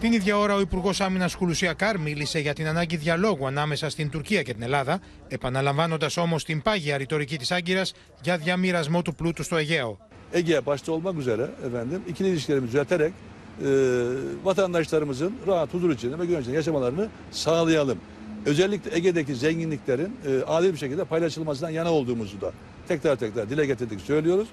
[0.00, 4.42] Την ίδια ώρα, ο Υπουργό Άμυνα Χουλουσιακάρ μίλησε για την ανάγκη διαλόγου ανάμεσα στην Τουρκία
[4.42, 7.82] και την Ελλάδα, επαναλαμβάνοντα όμω την πάγια ρητορική τη Άγκυρα
[8.22, 9.98] για διαμοιρασμό του πλούτου στο Αιγαίο.
[10.32, 13.12] Ege başta olmak üzere efendim ikili ilişkilerimizi düzelterek
[13.61, 13.67] e,
[14.43, 17.97] vatandaşlarımızın rahat huzur içinde ve güven içinde yaşamalarını sağlayalım.
[18.45, 22.51] Özellikle Ege'deki zenginliklerin e, adil bir şekilde paylaşılmasından yana olduğumuzu da
[22.87, 24.47] tekrar tekrar dile getirdik söylüyoruz.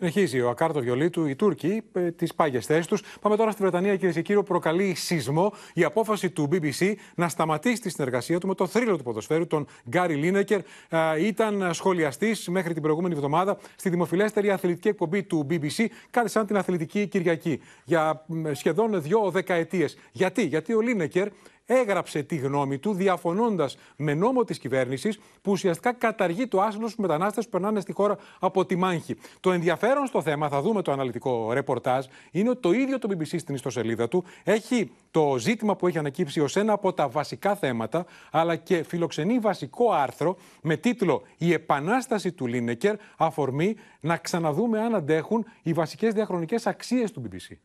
[0.00, 3.02] Συνεχίζει ο Ακάρτο Βιολίτου, οι Τούρκοι, ε, τις πάγιες θέσεις τους.
[3.20, 4.42] Πάμε τώρα στη Βρετανία, κυρίε και κύριοι.
[4.42, 9.02] Προκαλεί σεισμό η απόφαση του BBC να σταματήσει τη συνεργασία του με το θρύλο του
[9.02, 10.60] ποδοσφαίρου, τον Γκάρι Λίνεκερ.
[10.88, 16.46] Ε, ήταν σχολιαστής μέχρι την προηγούμενη εβδομάδα στη δημοφιλέστερη αθλητική εκπομπή του BBC, κάτι σαν
[16.46, 17.60] την Αθλητική Κυριακή.
[17.84, 19.96] Για σχεδόν δύο δεκαετίες.
[20.12, 21.28] Γιατί, Γιατί ο Λίνεκερ
[21.74, 26.98] έγραψε τη γνώμη του διαφωνώντας με νόμο της κυβέρνησης που ουσιαστικά καταργεί το άσυλο στους
[26.98, 29.16] μετανάστες που περνάνε στη χώρα από τη μάχη.
[29.40, 33.38] Το ενδιαφέρον στο θέμα, θα δούμε το αναλυτικό ρεπορτάζ, είναι ότι το ίδιο το BBC
[33.38, 38.06] στην ιστοσελίδα του έχει το ζήτημα που έχει ανακύψει ως ένα από τα βασικά θέματα,
[38.30, 44.94] αλλά και φιλοξενεί βασικό άρθρο με τίτλο Η Επανάσταση του Λίνεκερ, αφορμή να ξαναδούμε αν
[44.94, 47.56] αντέχουν οι βασικές διαχρονικές αξίες του BBC.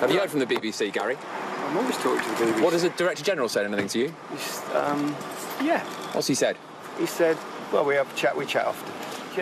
[0.00, 1.16] Have you heard from the BBC, Gary?
[1.66, 2.62] I'm always talking to the BBC.
[2.62, 3.64] What does the Director General say?
[3.64, 4.14] Anything to you?
[4.72, 5.16] Um,
[5.62, 5.80] yeah.
[6.12, 6.56] What's he said?
[6.98, 7.36] He said,
[7.72, 8.92] well, we have a chat, we chat often.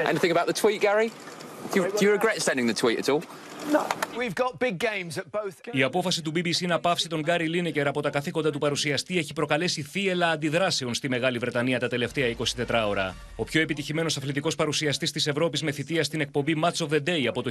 [0.06, 1.12] Anything about the tweet, Gary?
[1.72, 3.22] Do you, do you regret sending the tweet at all?
[5.72, 9.32] Η απόφαση του BBC να πάυσει τον Γκάρι Λίνεκερ από τα καθήκοντα του παρουσιαστή έχει
[9.32, 13.14] προκαλέσει θύελα αντιδράσεων στη Μεγάλη Βρετανία τα τελευταία 24 ώρα.
[13.36, 17.24] Ο πιο επιτυχημένος αθλητικός παρουσιαστής της Ευρώπης με θητεία στην εκπομπή Match of the Day
[17.28, 17.50] από το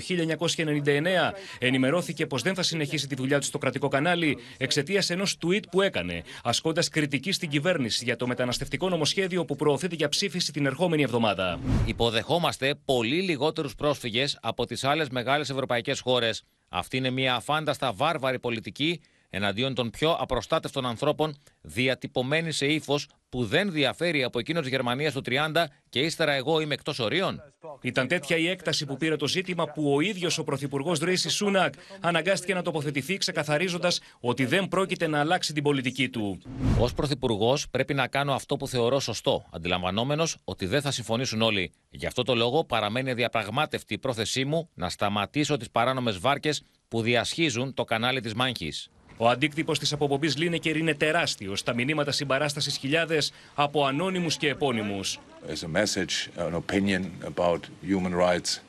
[0.55, 5.64] 1999 ενημερώθηκε πως δεν θα συνεχίσει τη δουλειά του στο κρατικό κανάλι εξαιτίας ενός tweet
[5.72, 10.66] που έκανε, ασκώντας κριτική στην κυβέρνηση για το μεταναστευτικό νομοσχέδιο που προωθείται για ψήφιση την
[10.66, 11.59] ερχόμενη εβδομάδα.
[11.86, 16.43] Υποδεχόμαστε πολύ λιγότερους πρόσφυγες από τις άλλες μεγάλες ευρωπαϊκές χώρες.
[16.70, 19.01] Αυτή είναι μια αφάνταστα βάρβαρη πολιτική
[19.36, 25.13] εναντίον των πιο απροστάτευτων ανθρώπων, διατυπωμένη σε ύφος που δεν διαφέρει από εκείνο της Γερμανίας
[25.13, 27.41] του 30 και ύστερα εγώ είμαι εκτός ορίων.
[27.81, 31.73] Ήταν τέτοια η έκταση που πήρε το ζήτημα που ο ίδιος ο Πρωθυπουργός Ρίση Σούνακ
[31.99, 36.41] αναγκάστηκε να τοποθετηθεί ξεκαθαρίζοντας ότι δεν πρόκειται να αλλάξει την πολιτική του.
[36.79, 41.71] Ω Πρωθυπουργός πρέπει να κάνω αυτό που θεωρώ σωστό, αντιλαμβανόμενος ότι δεν θα συμφωνήσουν όλοι.
[41.89, 47.01] Γι' αυτό το λόγο παραμένει διαπραγμάτευτη η πρόθεσή μου να σταματήσω τις παράνομες βάρκες που
[47.01, 48.89] διασχίζουν το κανάλι της Μάνχης.
[49.18, 51.64] Ο αντίκτυπος της αποπομπής Λίνεκερ είναι τεράστιος.
[51.64, 55.20] Τα μηνύματα συμπαράστασης χιλιάδες από ανώνυμους και επώνυμους.
[55.47, 57.01] As a message, an opinion
[57.34, 57.59] about
[57.89, 58.59] human rights,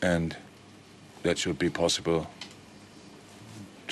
[0.00, 0.28] and
[1.24, 2.20] that should be possible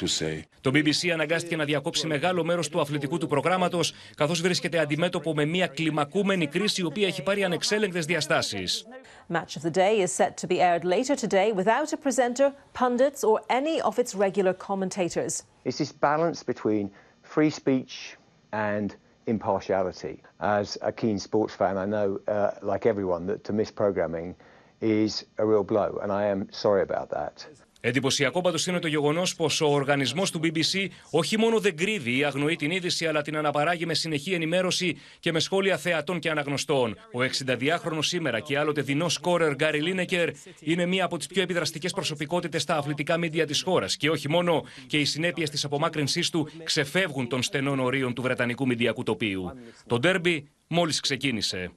[0.00, 0.42] to say.
[0.60, 5.44] Το BBC αναγκάστηκε να διακόψει μεγάλο μέρος του αθλητικού του προγράμματος, καθώς βρίσκεται αντιμέτωπο με
[5.44, 8.86] μια κλιμακούμενη κρίση, η οποία έχει πάρει ανεξέλεγκτες διαστάσεις.
[9.32, 13.20] Match of the Day is set to be aired later today without a presenter, pundits,
[13.24, 15.34] or any of its regular commentators.
[15.64, 16.90] It's this balance between
[17.22, 18.16] free speech
[18.52, 18.94] and
[19.26, 20.22] impartiality.
[20.40, 24.36] As a keen sports fan, I know, uh, like everyone, that to miss programming
[24.80, 27.46] is a real blow, and I am sorry about that.
[27.86, 32.24] Εντυπωσιακό πάντως είναι το γεγονός πως ο οργανισμός του BBC όχι μόνο δεν κρύβει ή
[32.24, 36.96] αγνοεί την είδηση, αλλά την αναπαράγει με συνεχή ενημέρωση και με σχόλια θεατών και αναγνωστών.
[37.12, 40.30] Ο 62χρονο σήμερα και άλλοτε δεινός σκόρερ Γκάρι Λίνεκερ
[40.60, 43.96] είναι μία από τις πιο επιδραστικές προσωπικότητες στα αθλητικά μίντια της χώρας.
[43.96, 48.66] Και όχι μόνο, και οι συνέπειες της απομάκρυνσής του ξεφεύγουν των στενών ορίων του βρετανικού
[48.66, 49.52] μηντιακού τοπίου.
[49.86, 51.70] Το ντέρμπι μόλις ξεκίνησε.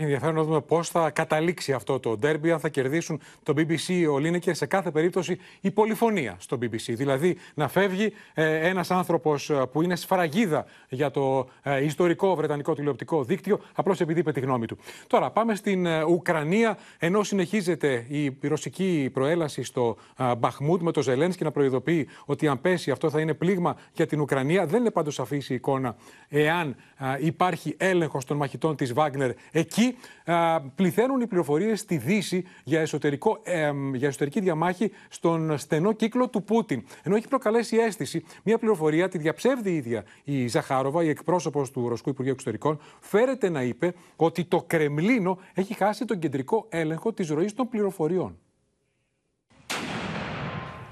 [0.00, 4.06] Είναι ενδιαφέρον να δούμε πώς θα καταλήξει αυτό το ντέρμπι, αν θα κερδίσουν το BBC
[4.12, 6.94] ο Λίνεκερ σε κάθε περίπτωση η πολυφωνία στο BBC.
[6.96, 12.74] Δηλαδή να φεύγει ε, ένας άνθρωπος ε, που είναι σφραγίδα για το ε, ιστορικό βρετανικό
[12.74, 14.78] τηλεοπτικό δίκτυο, απλώς επειδή είπε τη γνώμη του.
[15.06, 21.02] Τώρα πάμε στην ε, Ουκρανία, ενώ συνεχίζεται η ρωσική προέλαση στο ε, Μπαχμούτ με το
[21.02, 24.66] Ζελένσκι να προειδοποιεί ότι αν πέσει αυτό θα είναι πλήγμα για την Ουκρανία.
[24.66, 25.96] Δεν είναι πάντως σαφή η εικόνα
[26.28, 26.76] εάν
[27.20, 32.80] υπάρχει έλεγχος των μαχητών της Βάγνερ εκεί εκεί α, πληθαίνουν οι πληροφορίες στη Δύση για,
[32.80, 36.84] εσωτερικό, ε, για εσωτερική διαμάχη στον στενό κύκλο του Πούτιν.
[37.02, 41.88] Ενώ έχει προκαλέσει αίσθηση, μια πληροφορία τη διαψεύδει η ίδια η Ζαχάροβα, η εκπρόσωπος του
[41.88, 47.28] Ρωσικού Υπουργείου Εξωτερικών, φέρεται να είπε ότι το Κρεμλίνο έχει χάσει τον κεντρικό έλεγχο της
[47.28, 48.38] ροής των πληροφοριών.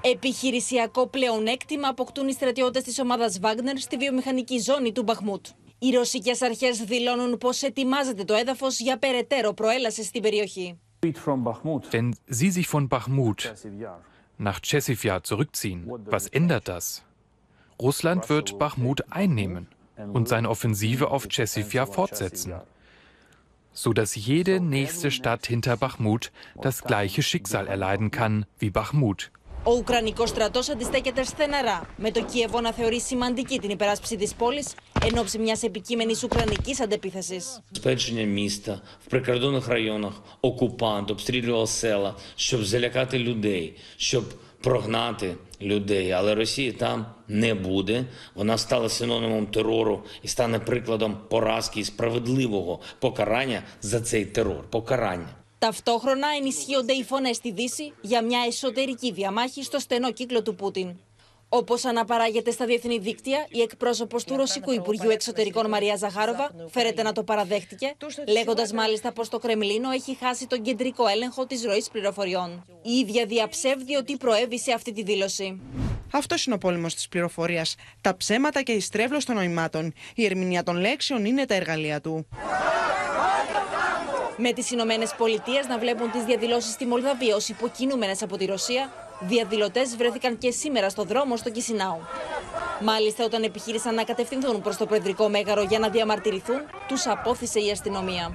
[0.01, 5.45] Επιχειρησιακό πλεονέκτημα αποκτούν οι στρατιώτες της ομάδας Βάγνερ στη βιομηχανική ζώνη του Μπαχμούτ.
[5.78, 10.78] Οι ρωσικέ αρχέ δηλώνουν πω ετοιμάζεται το έδαφο για περαιτέρω προέλαση στην περιοχή.
[11.90, 13.40] Wenn Sie sich von Bachmut
[14.38, 15.80] nach Chesivya zurückziehen,
[16.14, 17.04] was ändert das?
[17.80, 19.68] Russland wird Bachmut einnehmen
[20.12, 22.54] und seine Offensive auf Chesivya fortsetzen,
[23.72, 29.30] sodass jede nächste Stadt hinter Bachmut das gleiche Schicksal erleiden kann wie Bachmut.
[29.68, 34.64] Ο Ουκρανικό στρατό αντιστέκεται στεναρά, με το Κίεβο να θεωρεί σημαντική την υπεράσπιση τη πόλη
[35.02, 37.40] εν ώψη μια επικείμενη Ουκρανική αντεπίθεση.
[37.70, 44.24] Збереження міста в прикордонних районах окупант обстрілював села, щоб залякати людей, щоб
[44.60, 46.10] прогнати людей.
[46.10, 48.04] Але Росії там не буде.
[48.34, 54.64] Вона стала синонімом терору і стане прикладом поразки і справедливого покарання за цей терор.
[54.70, 55.37] Покарання.
[55.59, 60.95] Ταυτόχρονα ενισχύονται οι φωνές στη Δύση για μια εσωτερική διαμάχη στο στενό κύκλο του Πούτιν.
[61.49, 67.11] Όπως αναπαράγεται στα διεθνή δίκτυα, η εκπρόσωπος του Ρωσικού Υπουργείου Εξωτερικών Μαρία Ζαχάροβα φέρεται να
[67.11, 67.95] το παραδέχτηκε,
[68.27, 72.65] λέγοντας μάλιστα πως το Κρεμλίνο έχει χάσει τον κεντρικό έλεγχο της ροής πληροφοριών.
[72.81, 75.61] Η ίδια διαψεύδει ότι προέβη σε αυτή τη δήλωση.
[76.11, 77.75] Αυτός είναι ο πόλεμος της πληροφορίας.
[78.01, 79.93] Τα ψέματα και η στρέβλωση των νοημάτων.
[80.15, 82.27] Η ερμηνεία των λέξεων είναι τα εργαλεία του.
[84.41, 88.91] Με τις Ηνωμένες Πολιτείες να βλέπουν τις διαδηλώσεις στη Μολδαβία ως υποκινούμενες από τη Ρωσία,
[89.19, 91.99] διαδηλωτές βρέθηκαν και σήμερα στο δρόμο στο Κισινάου.
[92.81, 97.71] Μάλιστα, όταν επιχείρησαν να κατευθυνθούν προς το Προεδρικό Μέγαρο για να διαμαρτυρηθούν, τους απόθυσε η
[97.71, 98.31] αστυνομία.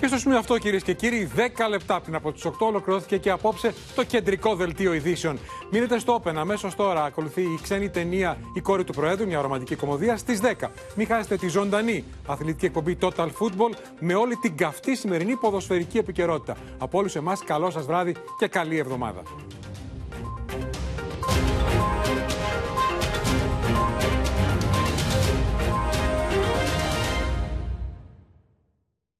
[0.00, 3.30] Και στο σημείο αυτό, κυρίες και κύριοι, 10 λεπτά πριν από τις 8 ολοκληρώθηκε και
[3.30, 5.38] απόψε το κεντρικό δελτίο ειδήσεων.
[5.70, 6.34] Μείνετε στο Open.
[6.34, 10.70] Αμέσως τώρα ακολουθεί η ξένη ταινία Η κόρη του Προέδρου, μια ρομαντική κομμωδία στις 10.
[10.94, 16.56] Μην χάσετε τη ζωντανή αθλητική εκπομπή Total Football με όλη την καυτή σημερινή ποδοσφαιρική επικαιρότητα.
[16.78, 19.22] Από όλους εμάς, καλό σας βράδυ και καλή εβδομάδα.